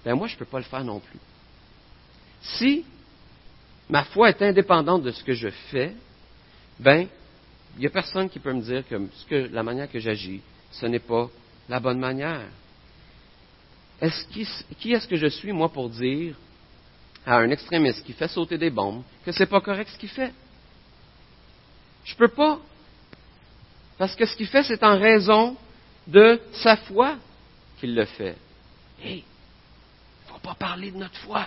ben 0.05 0.15
moi, 0.15 0.29
je 0.29 0.35
ne 0.35 0.39
peux 0.39 0.45
pas 0.45 0.59
le 0.59 0.65
faire 0.65 0.85
non 0.85 1.01
plus. 1.01 1.19
Si 2.41 2.85
ma 3.89 4.05
foi 4.05 4.31
est 4.31 4.43
indépendante 4.43 5.03
de 5.03 5.11
ce 5.11 5.25
que 5.25 5.33
je 5.33 5.49
fais, 5.71 5.95
ben, 6.79 7.09
il 7.77 7.81
n'y 7.81 7.87
a 7.87 7.91
personne 7.91 8.29
qui 8.29 8.39
peut 8.39 8.53
me 8.53 8.63
dire 8.63 8.85
que, 8.89 9.35
la 9.53 9.63
manière 9.63 9.91
que 9.91 9.99
j'agis, 9.99 10.41
ce 10.71 10.87
n'est 10.87 11.01
pas 11.01 11.29
la 11.69 11.81
bonne 11.81 11.99
manière. 11.99 12.47
Qui 14.31 14.93
est-ce 14.93 15.09
que 15.09 15.17
je 15.17 15.27
suis, 15.27 15.53
moi, 15.53 15.71
pour 15.71 15.91
dire 15.91 16.37
à 17.27 17.39
un 17.39 17.51
extrémiste 17.51 18.05
qui 18.05 18.13
fait 18.13 18.29
sauter 18.29 18.57
des 18.57 18.71
bombes 18.71 19.03
que 19.25 19.33
c'est 19.33 19.47
pas 19.47 19.61
correct 19.61 19.91
ce 19.93 19.99
qu'il 19.99 20.09
fait? 20.09 20.33
Je 22.05 22.15
peux 22.15 22.29
pas. 22.29 22.61
Parce 23.99 24.15
que 24.15 24.25
ce 24.25 24.37
qu'il 24.37 24.47
fait, 24.47 24.63
c'est 24.63 24.83
en 24.85 24.99
raison 24.99 25.57
de 26.07 26.41
sa 26.53 26.77
foi 26.77 27.17
qu'il 27.81 27.95
le 27.95 28.05
fait. 28.05 28.37
Hé, 29.03 29.17
il 29.17 29.25
ne 30.29 30.33
faut 30.33 30.39
pas 30.39 30.55
parler 30.55 30.93
de 30.93 30.99
notre 30.99 31.17
foi. 31.17 31.47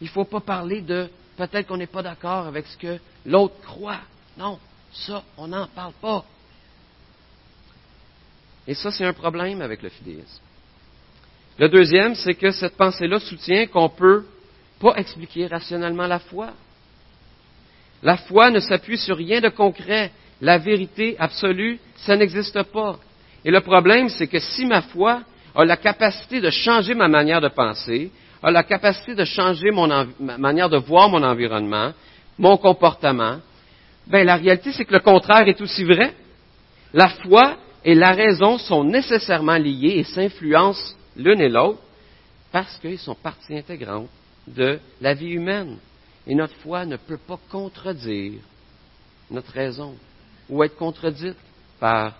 Il 0.00 0.04
ne 0.04 0.10
faut 0.10 0.24
pas 0.24 0.40
parler 0.40 0.80
de 0.80 1.08
peut-être 1.36 1.68
qu'on 1.68 1.76
n'est 1.76 1.86
pas 1.86 2.02
d'accord 2.02 2.46
avec 2.46 2.66
ce 2.66 2.76
que 2.76 2.98
l'autre 3.24 3.60
croit. 3.62 4.00
Non, 4.36 4.58
ça, 4.92 5.22
on 5.36 5.46
n'en 5.46 5.68
parle 5.68 5.92
pas. 6.00 6.24
Et 8.66 8.74
ça, 8.74 8.90
c'est 8.90 9.04
un 9.04 9.12
problème 9.12 9.62
avec 9.62 9.82
le 9.82 9.88
fidéisme. 9.88 10.40
Le 11.58 11.68
deuxième, 11.68 12.14
c'est 12.16 12.34
que 12.34 12.50
cette 12.50 12.76
pensée-là 12.76 13.20
soutient 13.20 13.66
qu'on 13.68 13.84
ne 13.84 13.88
peut 13.88 14.26
pas 14.80 14.94
expliquer 14.96 15.46
rationnellement 15.46 16.06
la 16.06 16.18
foi. 16.18 16.50
La 18.02 18.16
foi 18.16 18.50
ne 18.50 18.60
s'appuie 18.60 18.98
sur 18.98 19.16
rien 19.16 19.40
de 19.40 19.48
concret. 19.48 20.10
La 20.40 20.58
vérité 20.58 21.16
absolue, 21.18 21.78
ça 21.96 22.16
n'existe 22.16 22.62
pas. 22.64 22.96
Et 23.44 23.50
le 23.50 23.60
problème, 23.60 24.08
c'est 24.08 24.26
que 24.26 24.38
si 24.38 24.66
ma 24.66 24.82
foi 24.82 25.22
a 25.54 25.64
la 25.64 25.76
capacité 25.76 26.40
de 26.40 26.50
changer 26.50 26.94
ma 26.94 27.08
manière 27.08 27.40
de 27.40 27.48
penser, 27.48 28.10
a 28.42 28.50
la 28.50 28.62
capacité 28.62 29.14
de 29.14 29.24
changer 29.24 29.70
ma 29.70 30.38
manière 30.38 30.68
de 30.68 30.76
voir 30.76 31.08
mon 31.08 31.22
environnement, 31.22 31.92
mon 32.38 32.56
comportement, 32.58 33.38
ben 34.06 34.26
la 34.26 34.36
réalité, 34.36 34.72
c'est 34.72 34.84
que 34.84 34.92
le 34.92 35.00
contraire 35.00 35.48
est 35.48 35.60
aussi 35.60 35.84
vrai. 35.84 36.14
La 36.92 37.08
foi 37.08 37.56
et 37.84 37.94
la 37.94 38.12
raison 38.12 38.58
sont 38.58 38.84
nécessairement 38.84 39.56
liées 39.56 39.98
et 39.98 40.04
s'influencent 40.04 40.94
l'une 41.16 41.40
et 41.40 41.48
l'autre 41.48 41.80
parce 42.52 42.78
qu'ils 42.78 42.98
sont 42.98 43.14
partie 43.14 43.56
intégrante 43.56 44.08
de 44.46 44.78
la 45.00 45.14
vie 45.14 45.32
humaine. 45.32 45.78
Et 46.26 46.34
notre 46.34 46.56
foi 46.56 46.84
ne 46.84 46.96
peut 46.96 47.18
pas 47.18 47.38
contredire 47.50 48.40
notre 49.30 49.52
raison 49.52 49.94
ou 50.48 50.62
être 50.62 50.76
contredite 50.76 51.36
par 51.78 52.14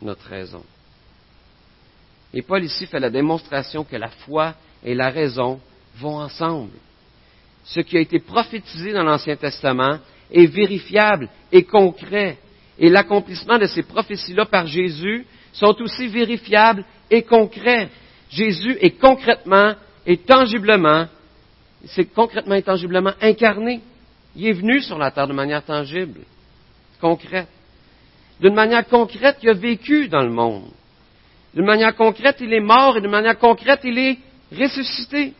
notre 0.00 0.26
raison. 0.28 0.64
Et 2.34 2.42
Paul 2.42 2.64
ici 2.64 2.86
fait 2.86 3.00
la 3.00 3.10
démonstration 3.10 3.84
que 3.84 3.96
la 3.96 4.08
foi 4.08 4.54
et 4.84 4.94
la 4.94 5.10
raison 5.10 5.60
vont 5.96 6.18
ensemble. 6.18 6.72
Ce 7.64 7.80
qui 7.80 7.96
a 7.96 8.00
été 8.00 8.18
prophétisé 8.18 8.92
dans 8.92 9.04
l'Ancien 9.04 9.36
Testament 9.36 9.98
est 10.30 10.46
vérifiable 10.46 11.28
et 11.52 11.64
concret. 11.64 12.38
Et 12.78 12.88
l'accomplissement 12.88 13.58
de 13.58 13.66
ces 13.66 13.82
prophéties-là 13.82 14.46
par 14.46 14.66
Jésus 14.66 15.26
sont 15.52 15.76
aussi 15.80 16.08
vérifiables 16.08 16.84
et 17.10 17.22
concrets. 17.22 17.90
Jésus 18.30 18.76
est 18.80 18.98
concrètement 18.98 19.74
et 20.06 20.16
tangiblement, 20.16 21.06
c'est 21.86 22.06
concrètement 22.06 22.54
et 22.54 22.62
tangiblement 22.62 23.12
incarné. 23.20 23.80
Il 24.36 24.46
est 24.46 24.52
venu 24.52 24.80
sur 24.80 24.98
la 24.98 25.10
terre 25.10 25.26
de 25.26 25.32
manière 25.32 25.64
tangible, 25.64 26.20
concrète. 27.00 27.48
D'une 28.40 28.54
manière 28.54 28.86
concrète, 28.86 29.38
il 29.42 29.50
a 29.50 29.54
vécu 29.54 30.08
dans 30.08 30.22
le 30.22 30.30
monde. 30.30 30.70
D'une 31.54 31.66
manière 31.66 31.94
concrète, 31.94 32.36
il 32.40 32.52
est 32.52 32.60
mort 32.60 32.96
et 32.96 33.00
d'une 33.00 33.10
manière 33.10 33.38
concrète, 33.38 33.80
il 33.84 33.98
est 33.98 34.18
ressuscité. 34.52 35.34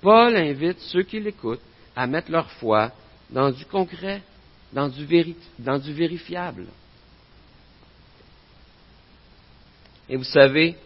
Paul 0.00 0.36
invite 0.36 0.78
ceux 0.80 1.02
qui 1.02 1.20
l'écoutent 1.20 1.60
à 1.94 2.06
mettre 2.06 2.30
leur 2.30 2.50
foi 2.52 2.92
dans 3.30 3.50
du 3.50 3.64
concret, 3.66 4.22
dans 4.72 4.88
du, 4.88 5.06
dans 5.58 5.78
du 5.78 5.92
vérifiable. 5.92 6.66
Et 10.08 10.16
vous 10.16 10.24
savez, 10.24 10.76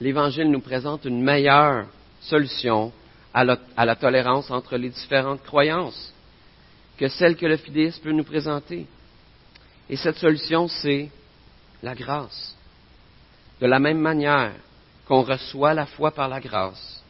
l'Évangile 0.00 0.50
nous 0.50 0.60
présente 0.60 1.04
une 1.04 1.22
meilleure 1.22 1.86
solution 2.20 2.92
à 3.32 3.44
la, 3.44 3.96
tolérance 3.96 4.50
entre 4.50 4.76
les 4.76 4.90
différentes 4.90 5.42
croyances 5.42 6.12
que 6.98 7.08
celle 7.08 7.36
que 7.36 7.46
le 7.46 7.56
fidéisme 7.56 8.02
peut 8.02 8.12
nous 8.12 8.24
présenter. 8.24 8.86
Et 9.88 9.96
cette 9.96 10.18
solution, 10.18 10.68
c'est 10.68 11.10
la 11.82 11.94
grâce. 11.94 12.56
De 13.60 13.66
la 13.66 13.78
même 13.78 14.00
manière 14.00 14.52
qu'on 15.06 15.22
reçoit 15.22 15.74
la 15.74 15.86
foi 15.86 16.10
par 16.10 16.28
la 16.28 16.40
grâce, 16.40 17.02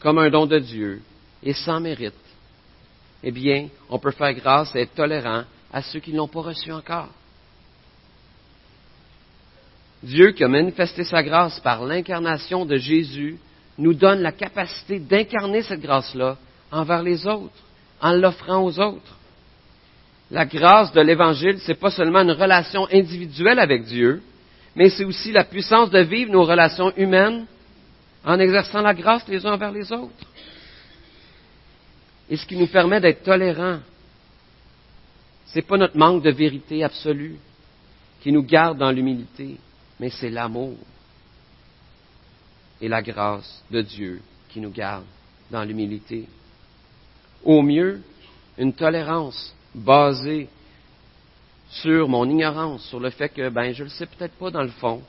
comme 0.00 0.18
un 0.18 0.30
don 0.30 0.46
de 0.46 0.58
Dieu, 0.58 1.02
et 1.42 1.52
sans 1.52 1.80
mérite, 1.80 2.14
eh 3.22 3.30
bien, 3.30 3.68
on 3.88 3.98
peut 3.98 4.10
faire 4.10 4.32
grâce 4.34 4.74
et 4.74 4.80
être 4.80 4.94
tolérant 4.94 5.44
à 5.72 5.82
ceux 5.82 6.00
qui 6.00 6.12
ne 6.12 6.18
l'ont 6.18 6.28
pas 6.28 6.40
reçu 6.40 6.72
encore. 6.72 7.08
Dieu 10.02 10.32
qui 10.32 10.44
a 10.44 10.48
manifesté 10.48 11.04
sa 11.04 11.22
grâce 11.22 11.60
par 11.60 11.84
l'incarnation 11.84 12.64
de 12.64 12.76
Jésus 12.76 13.38
nous 13.80 13.94
donne 13.94 14.20
la 14.20 14.32
capacité 14.32 14.98
d'incarner 14.98 15.62
cette 15.62 15.80
grâce-là 15.80 16.36
envers 16.70 17.02
les 17.02 17.26
autres, 17.26 17.54
en 18.00 18.12
l'offrant 18.12 18.62
aux 18.62 18.78
autres. 18.78 19.16
La 20.30 20.44
grâce 20.44 20.92
de 20.92 21.00
l'Évangile, 21.00 21.58
ce 21.58 21.68
n'est 21.68 21.78
pas 21.78 21.90
seulement 21.90 22.20
une 22.20 22.32
relation 22.32 22.86
individuelle 22.92 23.58
avec 23.58 23.84
Dieu, 23.84 24.22
mais 24.76 24.90
c'est 24.90 25.04
aussi 25.04 25.32
la 25.32 25.44
puissance 25.44 25.90
de 25.90 25.98
vivre 26.00 26.30
nos 26.30 26.44
relations 26.44 26.92
humaines 26.96 27.46
en 28.24 28.38
exerçant 28.38 28.82
la 28.82 28.94
grâce 28.94 29.26
les 29.26 29.44
uns 29.44 29.54
envers 29.54 29.72
les 29.72 29.90
autres. 29.90 30.12
Et 32.28 32.36
ce 32.36 32.46
qui 32.46 32.56
nous 32.56 32.68
permet 32.68 33.00
d'être 33.00 33.24
tolérants, 33.24 33.80
ce 35.46 35.56
n'est 35.56 35.62
pas 35.62 35.78
notre 35.78 35.96
manque 35.96 36.22
de 36.22 36.30
vérité 36.30 36.84
absolue 36.84 37.36
qui 38.20 38.30
nous 38.30 38.42
garde 38.42 38.78
dans 38.78 38.92
l'humilité, 38.92 39.56
mais 39.98 40.10
c'est 40.10 40.30
l'amour 40.30 40.76
et 42.80 42.88
la 42.88 43.02
grâce 43.02 43.62
de 43.70 43.82
Dieu 43.82 44.20
qui 44.48 44.60
nous 44.60 44.70
garde 44.70 45.04
dans 45.50 45.64
l'humilité. 45.64 46.26
Au 47.44 47.62
mieux, 47.62 48.00
une 48.58 48.72
tolérance 48.72 49.54
basée 49.74 50.48
sur 51.68 52.08
mon 52.08 52.28
ignorance, 52.28 52.84
sur 52.84 53.00
le 53.00 53.10
fait 53.10 53.28
que 53.28 53.48
ben, 53.48 53.72
je 53.72 53.80
ne 53.80 53.88
le 53.88 53.90
sais 53.90 54.06
peut-être 54.06 54.34
pas 54.34 54.50
dans 54.50 54.62
le 54.62 54.68
fond, 54.68 55.02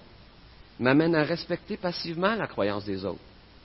m'amène 0.79 1.15
à 1.15 1.23
respecter 1.23 1.77
passivement 1.77 2.35
la 2.35 2.47
croyance 2.47 2.85
des 2.85 3.03
autres. 3.03 3.19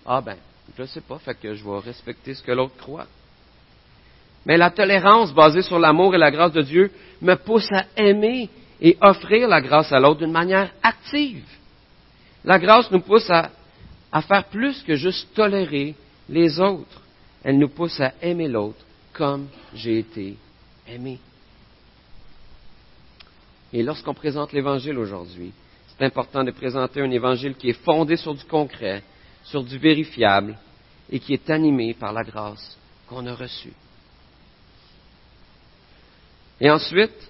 Ah 0.04 0.20
ben, 0.20 0.36
je 0.76 0.82
ne 0.82 0.86
sais 0.86 1.00
pas, 1.00 1.18
fait 1.18 1.34
que 1.34 1.54
je 1.54 1.64
vais 1.64 1.78
respecter 1.78 2.34
ce 2.34 2.42
que 2.42 2.52
l'autre 2.52 2.76
croit. 2.76 3.06
Mais 4.44 4.56
la 4.56 4.70
tolérance 4.70 5.34
basée 5.34 5.62
sur 5.62 5.78
l'amour 5.78 6.14
et 6.14 6.18
la 6.18 6.30
grâce 6.30 6.52
de 6.52 6.62
Dieu 6.62 6.90
me 7.20 7.34
pousse 7.34 7.68
à 7.72 7.84
aimer 7.96 8.48
et 8.80 8.96
offrir 9.00 9.48
la 9.48 9.60
grâce 9.60 9.92
à 9.92 9.98
l'autre 9.98 10.20
d'une 10.20 10.32
manière 10.32 10.70
active. 10.82 11.44
La 12.44 12.58
grâce 12.58 12.90
nous 12.90 13.00
pousse 13.00 13.28
à, 13.28 13.50
à 14.16 14.22
faire 14.22 14.44
plus 14.44 14.82
que 14.82 14.94
juste 14.96 15.34
tolérer 15.34 15.94
les 16.30 16.58
autres. 16.58 17.02
Elle 17.44 17.58
nous 17.58 17.68
pousse 17.68 18.00
à 18.00 18.14
aimer 18.22 18.48
l'autre 18.48 18.82
comme 19.12 19.48
j'ai 19.74 19.98
été 19.98 20.36
aimé. 20.88 21.18
Et 23.74 23.82
lorsqu'on 23.82 24.14
présente 24.14 24.54
l'Évangile 24.54 24.96
aujourd'hui, 24.96 25.52
c'est 25.88 26.02
important 26.06 26.42
de 26.42 26.50
présenter 26.50 27.02
un 27.02 27.10
Évangile 27.10 27.56
qui 27.56 27.68
est 27.68 27.84
fondé 27.84 28.16
sur 28.16 28.34
du 28.34 28.44
concret, 28.44 29.02
sur 29.44 29.62
du 29.62 29.76
vérifiable 29.76 30.56
et 31.10 31.20
qui 31.20 31.34
est 31.34 31.50
animé 31.50 31.92
par 31.92 32.14
la 32.14 32.24
grâce 32.24 32.78
qu'on 33.06 33.26
a 33.26 33.34
reçue. 33.34 33.74
Et 36.58 36.70
ensuite, 36.70 37.28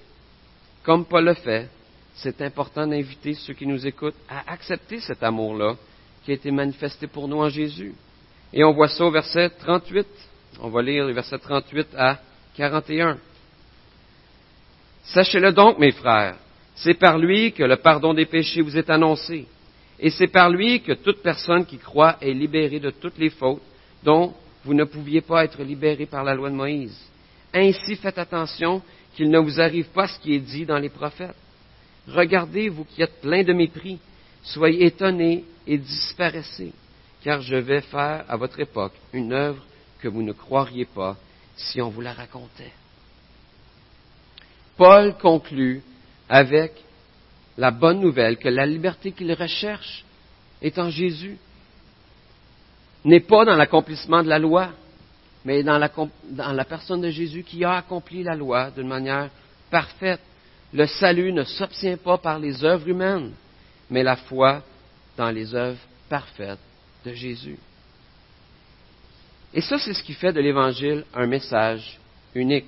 comme 0.84 1.04
Paul 1.04 1.24
le 1.24 1.34
fait, 1.34 1.68
c'est 2.14 2.40
important 2.42 2.86
d'inviter 2.86 3.34
ceux 3.34 3.54
qui 3.54 3.66
nous 3.66 3.84
écoutent 3.84 4.14
à 4.28 4.52
accepter 4.52 5.00
cet 5.00 5.24
amour-là 5.24 5.74
qui 6.26 6.32
a 6.32 6.34
été 6.34 6.50
manifesté 6.50 7.06
pour 7.06 7.28
nous 7.28 7.36
en 7.36 7.48
Jésus. 7.48 7.94
Et 8.52 8.64
on 8.64 8.72
voit 8.72 8.88
ça 8.88 9.04
au 9.04 9.12
verset 9.12 9.48
38. 9.48 10.08
On 10.60 10.70
va 10.70 10.82
lire 10.82 11.06
le 11.06 11.12
verset 11.12 11.38
38 11.38 11.86
à 11.96 12.18
41. 12.56 13.16
Sachez-le 15.04 15.52
donc, 15.52 15.78
mes 15.78 15.92
frères, 15.92 16.34
c'est 16.74 16.94
par 16.94 17.16
lui 17.16 17.52
que 17.52 17.62
le 17.62 17.76
pardon 17.76 18.12
des 18.12 18.26
péchés 18.26 18.60
vous 18.60 18.76
est 18.76 18.90
annoncé, 18.90 19.46
et 20.00 20.10
c'est 20.10 20.26
par 20.26 20.50
lui 20.50 20.80
que 20.80 20.94
toute 20.94 21.22
personne 21.22 21.64
qui 21.64 21.78
croit 21.78 22.16
est 22.20 22.32
libérée 22.32 22.80
de 22.80 22.90
toutes 22.90 23.18
les 23.18 23.30
fautes 23.30 23.62
dont 24.02 24.34
vous 24.64 24.74
ne 24.74 24.82
pouviez 24.82 25.20
pas 25.20 25.44
être 25.44 25.62
libérés 25.62 26.06
par 26.06 26.24
la 26.24 26.34
loi 26.34 26.50
de 26.50 26.56
Moïse. 26.56 26.98
Ainsi 27.54 27.94
faites 27.94 28.18
attention 28.18 28.82
qu'il 29.14 29.30
ne 29.30 29.38
vous 29.38 29.60
arrive 29.60 29.86
pas 29.90 30.08
ce 30.08 30.18
qui 30.18 30.34
est 30.34 30.40
dit 30.40 30.66
dans 30.66 30.78
les 30.78 30.88
prophètes. 30.88 31.36
Regardez, 32.08 32.68
vous 32.68 32.84
qui 32.84 33.00
êtes 33.00 33.20
pleins 33.20 33.44
de 33.44 33.52
mépris, 33.52 34.00
soyez 34.46 34.86
étonnés 34.86 35.44
et 35.66 35.78
disparaissez, 35.78 36.72
car 37.22 37.40
je 37.40 37.56
vais 37.56 37.80
faire 37.82 38.24
à 38.28 38.36
votre 38.36 38.58
époque 38.60 38.94
une 39.12 39.32
œuvre 39.32 39.62
que 40.00 40.08
vous 40.08 40.22
ne 40.22 40.32
croiriez 40.32 40.86
pas 40.86 41.16
si 41.56 41.80
on 41.80 41.90
vous 41.90 42.00
la 42.00 42.12
racontait. 42.12 42.72
Paul 44.76 45.16
conclut 45.18 45.82
avec 46.28 46.72
la 47.56 47.70
bonne 47.70 48.00
nouvelle 48.00 48.36
que 48.36 48.48
la 48.48 48.66
liberté 48.66 49.12
qu'il 49.12 49.32
recherche 49.32 50.04
est 50.62 50.78
en 50.78 50.90
Jésus, 50.90 51.38
n'est 53.04 53.20
pas 53.20 53.44
dans 53.44 53.56
l'accomplissement 53.56 54.22
de 54.22 54.28
la 54.28 54.38
loi, 54.38 54.70
mais 55.44 55.62
dans 55.62 55.78
la, 55.78 55.90
dans 56.30 56.52
la 56.52 56.64
personne 56.64 57.00
de 57.00 57.10
Jésus 57.10 57.44
qui 57.44 57.64
a 57.64 57.76
accompli 57.76 58.22
la 58.22 58.34
loi 58.34 58.70
d'une 58.72 58.88
manière 58.88 59.30
parfaite. 59.70 60.20
Le 60.72 60.86
salut 60.86 61.32
ne 61.32 61.44
s'obtient 61.44 61.96
pas 61.96 62.18
par 62.18 62.40
les 62.40 62.64
œuvres 62.64 62.88
humaines, 62.88 63.32
mais 63.90 64.02
la 64.02 64.16
foi 64.16 64.62
dans 65.16 65.30
les 65.30 65.54
œuvres 65.54 65.80
parfaites 66.08 66.58
de 67.04 67.12
Jésus. 67.12 67.58
Et 69.54 69.60
ça, 69.60 69.78
c'est 69.78 69.94
ce 69.94 70.02
qui 70.02 70.12
fait 70.12 70.32
de 70.32 70.40
l'Évangile 70.40 71.04
un 71.14 71.26
message 71.26 71.98
unique. 72.34 72.66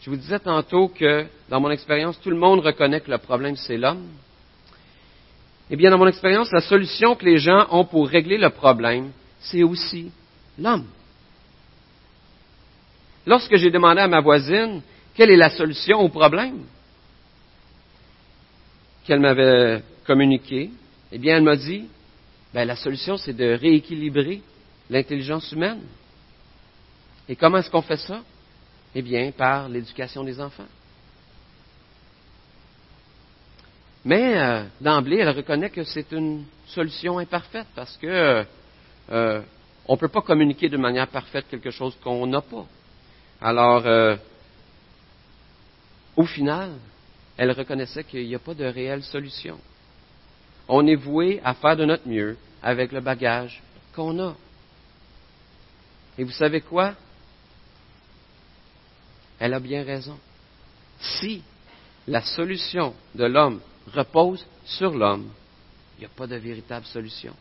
Je 0.00 0.10
vous 0.10 0.16
disais 0.16 0.38
tantôt 0.38 0.88
que, 0.88 1.26
dans 1.48 1.60
mon 1.60 1.70
expérience, 1.70 2.20
tout 2.20 2.30
le 2.30 2.36
monde 2.36 2.60
reconnaît 2.60 3.00
que 3.00 3.10
le 3.10 3.18
problème, 3.18 3.56
c'est 3.56 3.76
l'homme. 3.76 4.08
Eh 5.70 5.76
bien, 5.76 5.90
dans 5.90 5.98
mon 5.98 6.06
expérience, 6.06 6.50
la 6.52 6.60
solution 6.60 7.14
que 7.14 7.24
les 7.24 7.38
gens 7.38 7.66
ont 7.70 7.84
pour 7.84 8.08
régler 8.08 8.36
le 8.36 8.50
problème, 8.50 9.12
c'est 9.40 9.62
aussi 9.62 10.10
l'homme. 10.58 10.86
Lorsque 13.26 13.56
j'ai 13.56 13.70
demandé 13.70 14.00
à 14.00 14.08
ma 14.08 14.20
voisine 14.20 14.82
quelle 15.14 15.30
est 15.30 15.36
la 15.36 15.50
solution 15.50 16.00
au 16.00 16.08
problème? 16.08 16.64
Qu'elle 19.04 19.20
m'avait 19.20 19.82
communiqué, 20.06 20.70
eh 21.12 21.18
bien, 21.18 21.36
elle 21.36 21.42
m'a 21.42 21.56
dit, 21.56 21.86
ben, 22.52 22.64
la 22.64 22.76
solution, 22.76 23.16
c'est 23.16 23.32
de 23.32 23.52
rééquilibrer 23.54 24.40
l'intelligence 24.90 25.50
humaine. 25.52 25.80
Et 27.28 27.36
comment 27.36 27.58
est-ce 27.58 27.70
qu'on 27.70 27.82
fait 27.82 27.96
ça? 27.96 28.22
Eh 28.94 29.02
bien, 29.02 29.32
par 29.32 29.68
l'éducation 29.68 30.22
des 30.24 30.40
enfants. 30.40 30.66
Mais 34.04 34.38
euh, 34.38 34.64
d'emblée, 34.80 35.18
elle 35.18 35.30
reconnaît 35.30 35.70
que 35.70 35.82
c'est 35.84 36.12
une 36.12 36.44
solution 36.66 37.18
imparfaite 37.18 37.66
parce 37.74 37.96
que 37.96 38.44
euh, 39.10 39.42
on 39.86 39.94
ne 39.94 39.98
peut 39.98 40.08
pas 40.08 40.20
communiquer 40.20 40.68
de 40.68 40.76
manière 40.76 41.08
parfaite 41.08 41.46
quelque 41.50 41.70
chose 41.70 41.96
qu'on 42.02 42.26
n'a 42.26 42.42
pas. 42.42 42.66
Alors, 43.40 43.86
euh, 43.86 44.16
au 46.16 46.26
final, 46.26 46.72
elle 47.36 47.50
reconnaissait 47.50 48.04
qu'il 48.04 48.26
n'y 48.26 48.34
a 48.34 48.38
pas 48.38 48.54
de 48.54 48.64
réelle 48.64 49.02
solution. 49.02 49.58
On 50.68 50.86
est 50.86 50.94
voué 50.94 51.40
à 51.44 51.54
faire 51.54 51.76
de 51.76 51.84
notre 51.84 52.08
mieux 52.08 52.36
avec 52.62 52.92
le 52.92 53.00
bagage 53.00 53.62
qu'on 53.94 54.18
a. 54.20 54.36
Et 56.16 56.24
vous 56.24 56.32
savez 56.32 56.60
quoi? 56.60 56.94
Elle 59.38 59.54
a 59.54 59.60
bien 59.60 59.82
raison. 59.82 60.18
Si 61.00 61.42
la 62.06 62.22
solution 62.22 62.94
de 63.14 63.24
l'homme 63.24 63.60
repose 63.92 64.46
sur 64.64 64.94
l'homme, 64.94 65.28
il 65.96 66.00
n'y 66.00 66.06
a 66.06 66.16
pas 66.16 66.26
de 66.26 66.36
véritable 66.36 66.86
solution. 66.86 67.34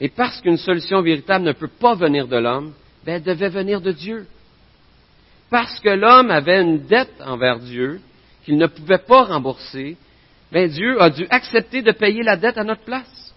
Et 0.00 0.08
parce 0.08 0.40
qu'une 0.40 0.58
solution 0.58 1.02
véritable 1.02 1.44
ne 1.44 1.52
peut 1.52 1.68
pas 1.68 1.94
venir 1.94 2.28
de 2.28 2.36
l'homme, 2.36 2.72
ben, 3.04 3.14
elle 3.14 3.22
devait 3.22 3.48
venir 3.48 3.80
de 3.80 3.92
Dieu. 3.92 4.26
Parce 5.50 5.78
que 5.80 5.88
l'homme 5.88 6.30
avait 6.30 6.62
une 6.62 6.86
dette 6.86 7.20
envers 7.20 7.60
Dieu 7.60 8.00
qu'il 8.44 8.56
ne 8.56 8.66
pouvait 8.66 8.98
pas 8.98 9.24
rembourser, 9.24 9.96
ben, 10.52 10.68
Dieu 10.68 11.00
a 11.00 11.10
dû 11.10 11.26
accepter 11.30 11.82
de 11.82 11.92
payer 11.92 12.22
la 12.22 12.36
dette 12.36 12.58
à 12.58 12.64
notre 12.64 12.84
place. 12.84 13.34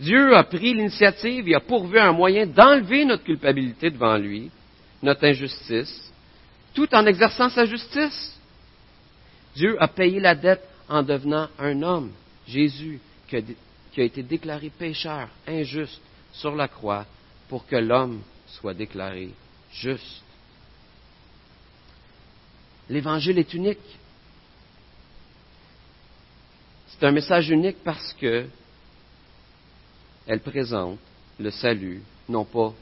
Dieu 0.00 0.36
a 0.36 0.42
pris 0.42 0.74
l'initiative 0.74 1.48
et 1.48 1.54
a 1.54 1.60
pourvu 1.60 1.98
un 1.98 2.12
moyen 2.12 2.46
d'enlever 2.46 3.04
notre 3.04 3.22
culpabilité 3.22 3.90
devant 3.90 4.16
lui, 4.16 4.50
notre 5.02 5.24
injustice, 5.24 6.12
tout 6.74 6.92
en 6.92 7.06
exerçant 7.06 7.48
sa 7.48 7.64
justice. 7.64 8.36
Dieu 9.54 9.80
a 9.80 9.86
payé 9.86 10.18
la 10.18 10.34
dette 10.34 10.66
en 10.88 11.02
devenant 11.02 11.48
un 11.58 11.80
homme, 11.82 12.10
Jésus, 12.48 13.00
qui 13.28 13.36
a, 13.36 14.04
été 14.04 14.22
déclaré 14.22 14.70
pécheur, 14.70 15.28
injuste, 15.46 16.00
sur 16.32 16.56
la 16.56 16.66
croix, 16.66 17.06
pour 17.48 17.64
que 17.66 17.76
l'homme 17.76 18.20
soit 18.48 18.74
déclaré 18.74 19.30
juste. 19.72 20.23
L'évangile 22.88 23.38
est 23.38 23.54
unique. 23.54 23.78
C'est 26.88 27.06
un 27.06 27.12
message 27.12 27.50
unique 27.50 27.78
parce 27.82 28.12
que 28.14 28.46
elle 30.26 30.40
présente 30.40 30.98
le 31.38 31.50
salut, 31.50 32.02
non 32.28 32.44
pas 32.44 32.72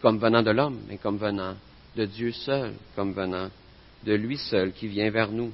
comme 0.00 0.18
venant 0.18 0.42
de 0.42 0.50
l'homme, 0.50 0.80
mais 0.88 0.98
comme 0.98 1.16
venant 1.16 1.56
de 1.96 2.04
Dieu 2.04 2.32
seul, 2.32 2.74
comme 2.94 3.12
venant 3.12 3.50
de 4.04 4.12
lui 4.14 4.36
seul 4.36 4.72
qui 4.72 4.88
vient 4.88 5.10
vers 5.10 5.30
nous. 5.30 5.52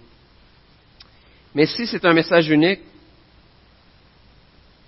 Mais 1.55 1.67
si 1.67 1.87
c'est 1.87 2.05
un 2.05 2.13
message 2.13 2.49
unique, 2.49 2.81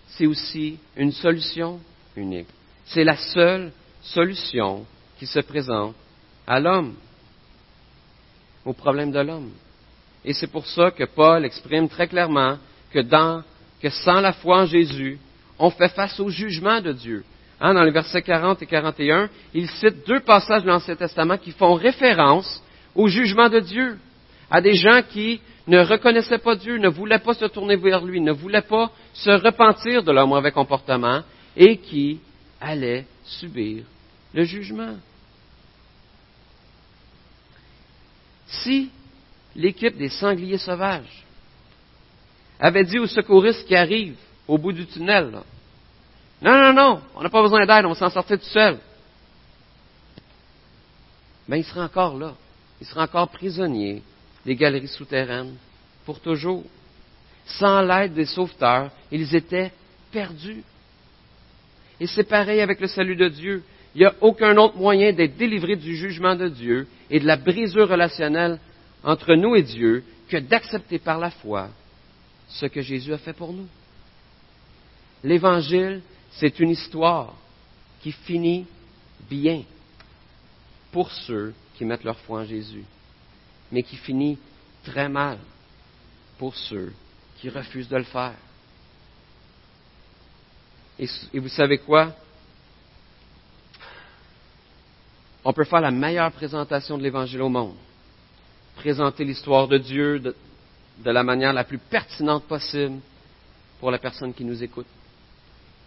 c'est 0.09 0.27
aussi 0.27 0.79
une 0.97 1.12
solution 1.12 1.81
unique. 2.17 2.49
C'est 2.87 3.05
la 3.05 3.17
seule 3.17 3.73
solution 4.03 4.87
qui 5.19 5.27
se 5.27 5.40
présente 5.40 5.95
à 6.47 6.61
l'homme, 6.61 6.95
au 8.64 8.72
problème 8.72 9.12
de 9.12 9.20
l'homme. 9.20 9.50
Et 10.24 10.33
c'est 10.33 10.50
pour 10.50 10.66
ça 10.66 10.90
que 10.90 11.05
Paul 11.05 11.44
exprime 11.44 11.88
très 11.88 12.09
clairement 12.09 12.57
que, 12.92 13.90
sans 13.90 14.20
la 14.20 14.33
foi 14.33 14.62
en 14.62 14.66
Jésus, 14.66 15.18
on 15.59 15.70
fait 15.70 15.88
face 15.88 16.18
au 16.20 16.29
jugement 16.31 16.81
de 16.81 16.92
Dieu. 16.92 17.24
Hein, 17.61 17.74
dans 17.74 17.85
les 17.85 17.90
versets 17.90 18.22
40 18.22 18.62
et 18.62 18.66
41, 18.66 19.29
il 19.53 19.68
cite 19.68 20.07
deux 20.07 20.20
passages 20.20 20.62
de 20.62 20.68
l'Ancien 20.68 20.96
Testament 20.96 21.38
qui 21.38 21.53
font 21.53 21.74
référence 21.74 22.62
au 22.94 23.09
jugement 23.09 23.48
de 23.48 23.61
Dieu, 23.61 23.98
à 24.50 24.61
des 24.61 24.74
gens 24.74 25.03
qui 25.09 25.40
ne 25.66 25.81
reconnaissaient 25.81 26.38
pas 26.38 26.57
Dieu, 26.57 26.79
ne 26.79 26.88
voulaient 26.88 27.18
pas 27.18 27.35
se 27.35 27.46
tourner 27.46 27.77
vers 27.77 28.05
lui, 28.05 28.20
ne 28.20 28.33
voulaient 28.33 28.62
pas 28.62 28.90
se 29.12 29.31
repentir 29.31 30.03
de 30.03 30.12
leur 30.12 30.27
mauvais 30.27 30.53
comportement 30.53 31.22
et 31.57 31.77
qui 31.79 32.20
allaient 32.61 33.07
subir 33.24 33.85
le 34.33 34.44
jugement. 34.44 34.96
Si 38.47 38.91
l'équipe 39.55 39.97
des 39.97 40.09
sangliers 40.09 40.59
sauvages 40.59 41.25
avait 42.61 42.85
dit 42.85 42.99
aux 42.99 43.07
secouristes 43.07 43.67
qui 43.67 43.75
arrivent 43.75 44.19
au 44.47 44.59
bout 44.59 44.73
du 44.73 44.87
tunnel, 44.87 45.31
non, 46.43 46.59
non, 46.61 46.73
non, 46.73 47.03
on 47.15 47.23
n'a 47.23 47.31
pas 47.31 47.43
besoin 47.43 47.65
d'aide, 47.65 47.87
on 47.87 47.91
va 47.91 47.95
s'en 47.95 48.11
sortir 48.11 48.39
tout 48.39 48.47
seul. 48.47 48.79
Mais 51.49 51.63
ben, 51.63 51.65
il 51.75 51.81
encore 51.81 52.19
là. 52.19 52.35
Il 52.81 52.87
sera 52.87 53.05
encore 53.05 53.29
prisonnier 53.29 54.03
des 54.45 54.57
galeries 54.57 54.89
souterraines 54.89 55.57
pour 56.05 56.21
toujours. 56.21 56.65
Sans 57.47 57.83
l'aide 57.83 58.15
des 58.15 58.27
sauveteurs, 58.27 58.91
ils 59.11 59.35
étaient 59.35 59.73
perdus. 60.11 60.63
Et 62.01 62.07
c'est 62.07 62.25
pareil 62.25 62.61
avec 62.61 62.81
le 62.81 62.89
salut 62.89 63.17
de 63.17 63.29
Dieu. 63.29 63.63
Il 63.95 64.01
n'y 64.01 64.07
a 64.07 64.15
aucun 64.21 64.57
autre 64.57 64.77
moyen 64.77 65.13
d'être 65.13 65.37
délivré 65.37 65.77
du 65.77 65.97
jugement 65.97 66.35
de 66.35 66.49
Dieu 66.49 66.87
et 67.11 67.21
de 67.21 67.27
la 67.27 67.37
brisure 67.37 67.89
relationnelle 67.89 68.59
entre 69.05 69.35
nous 69.35 69.55
et 69.55 69.63
Dieu 69.63 70.05
que 70.29 70.37
d'accepter 70.39 70.99
par 70.99 71.19
la 71.19 71.31
foi 71.31 71.69
ce 72.49 72.67
que 72.67 72.81
Jésus 72.81 73.13
a 73.13 73.19
fait 73.19 73.33
pour 73.33 73.53
nous. 73.53 73.69
L'Évangile, 75.23 76.03
c'est 76.33 76.59
une 76.61 76.71
histoire 76.71 77.35
qui 78.03 78.13
finit 78.13 78.67
bien 79.31 79.63
pour 80.93 81.11
ceux 81.11 81.55
qui 81.77 81.85
mettent 81.85 82.05
leur 82.05 82.19
foi 82.21 82.41
en 82.41 82.45
Jésus, 82.45 82.85
mais 83.73 83.83
qui 83.83 83.97
finit 83.97 84.39
très 84.85 85.09
mal 85.09 85.39
pour 86.39 86.55
ceux 86.55 86.93
qui 87.39 87.49
refusent 87.49 87.89
de 87.89 87.97
le 87.97 88.05
faire. 88.05 88.35
Et, 90.99 91.09
vous 91.39 91.49
savez 91.49 91.79
quoi? 91.79 92.15
On 95.45 95.53
peut 95.53 95.65
faire 95.65 95.81
la 95.81 95.91
meilleure 95.91 96.33
présentation 96.33 96.97
de 96.97 97.03
l'Évangile 97.03 97.43
au 97.43 97.51
monde. 97.51 97.75
Présenter 98.77 99.25
l'histoire 99.25 99.69
de 99.69 99.77
Dieu 99.77 100.19
de, 100.19 100.35
la 101.05 101.23
manière 101.23 101.53
la 101.53 101.65
plus 101.65 101.79
pertinente 101.79 102.45
possible 102.45 102.99
pour 103.79 103.91
la 103.91 103.99
personne 103.99 104.33
qui 104.33 104.45
nous 104.45 104.63
écoute. 104.63 104.87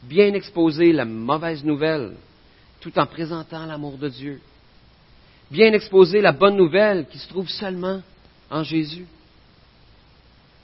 Bien 0.03 0.33
exposer 0.33 0.93
la 0.93 1.05
mauvaise 1.05 1.63
nouvelle 1.63 2.13
tout 2.79 2.97
en 2.99 3.07
présentant 3.07 3.65
l'amour 3.65 3.97
de 3.97 4.09
Dieu. 4.09 4.39
Bien 5.49 5.73
exposer 5.73 6.21
la 6.21 6.33
bonne 6.33 6.55
nouvelle 6.55 7.07
qui 7.07 7.17
se 7.17 7.27
trouve 7.27 7.49
seulement 7.49 8.01
en 8.51 8.63
Jésus. 8.63 9.07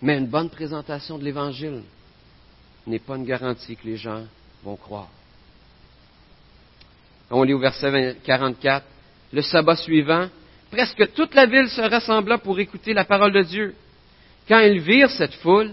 Mais 0.02 0.18
une 0.18 0.28
bonne 0.28 0.50
présentation 0.50 1.18
de 1.18 1.24
l'Évangile 1.24 1.82
n'est 2.86 3.00
pas 3.00 3.16
une 3.16 3.26
garantie 3.26 3.76
que 3.76 3.88
les 3.88 3.98
gens 3.98 4.24
vont 4.64 4.76
croire. 4.76 5.10
On 7.36 7.42
lit 7.42 7.54
au 7.54 7.60
verset 7.60 8.16
44, 8.24 8.86
le 9.32 9.42
sabbat 9.42 9.76
suivant, 9.76 10.30
presque 10.70 11.14
toute 11.14 11.34
la 11.34 11.48
ville 11.48 11.68
se 11.68 11.82
rassembla 11.82 12.38
pour 12.38 12.60
écouter 12.60 12.94
la 12.94 13.06
parole 13.06 13.34
de 13.34 13.42
Dieu. 13.42 13.76
Quand 14.48 14.60
ils 14.60 14.80
virent 14.80 15.10
cette 15.10 15.34
foule, 15.36 15.72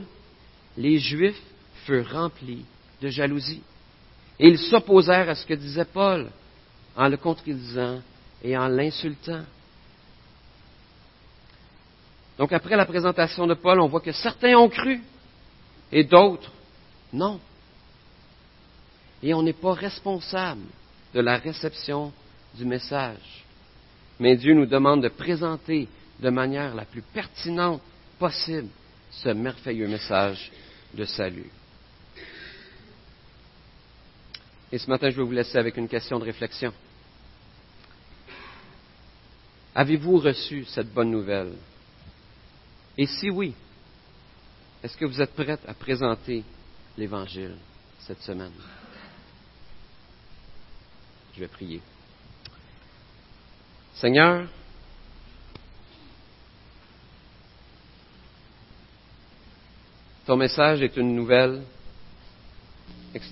les 0.79 0.99
Juifs 0.99 1.41
furent 1.85 2.11
remplis 2.13 2.65
de 3.03 3.09
jalousie. 3.09 3.63
Et 4.39 4.49
ils 4.49 4.59
s'opposèrent 4.59 5.29
à 5.29 5.35
ce 5.35 5.45
que 5.45 5.53
disait 5.53 5.85
Paul 5.85 6.31
en 6.97 7.09
le 7.09 7.19
contredisant 7.19 8.01
et 8.43 8.57
en 8.57 8.69
l'insultant. 8.69 9.43
Donc 12.39 12.55
après 12.55 12.77
la 12.77 12.87
présentation 12.87 13.47
de 13.47 13.53
Paul, 13.53 13.81
on 13.81 13.89
voit 13.89 14.01
que 14.01 14.13
certains 14.13 14.57
ont 14.57 14.71
cru 14.71 15.03
et 15.93 16.05
d'autres 16.05 16.53
non. 17.13 17.39
et 19.23 19.35
on 19.35 19.43
n'est 19.43 19.53
pas 19.53 19.75
responsable 19.75 20.63
de 21.15 21.21
la 21.21 21.37
réception 21.39 22.13
du 22.55 22.65
message. 22.65 23.45
Mais 24.19 24.37
Dieu 24.37 24.55
nous 24.55 24.67
demande 24.67 25.03
de 25.03 25.09
présenter 25.09 25.89
de 26.21 26.31
manière 26.31 26.75
la 26.75 26.85
plus 26.85 27.03
pertinente 27.03 27.83
possible 28.19 28.69
ce 29.11 29.31
merveilleux 29.31 29.89
message 29.89 30.51
de 30.95 31.05
salut. 31.05 31.51
Et 34.73 34.79
ce 34.79 34.89
matin, 34.89 35.11
je 35.11 35.17
vais 35.17 35.23
vous 35.23 35.33
laisser 35.33 35.59
avec 35.59 35.77
une 35.77 35.89
question 35.89 36.19
de 36.19 36.25
réflexion. 36.25 36.73
Avez-vous 39.75 40.19
reçu 40.19 40.65
cette 40.67 40.93
bonne 40.93 41.11
nouvelle? 41.11 41.55
Et 42.97 43.07
si 43.07 43.31
oui, 43.31 43.55
est-ce 44.83 44.97
que 44.97 45.05
vous 45.05 45.21
êtes 45.21 45.35
prête 45.35 45.61
à 45.67 45.75
présenter 45.75 46.45
l'Évangile 46.97 47.57
cette 48.01 48.23
semaine? 48.23 48.53
Je 51.41 51.47
vais 51.47 51.53
prier. 51.53 51.81
Seigneur, 53.95 54.47
ton 60.27 60.37
message 60.37 60.83
est 60.83 60.95
une 60.99 61.15
nouvelle 61.17 61.63
extraordinaire. 63.15 63.29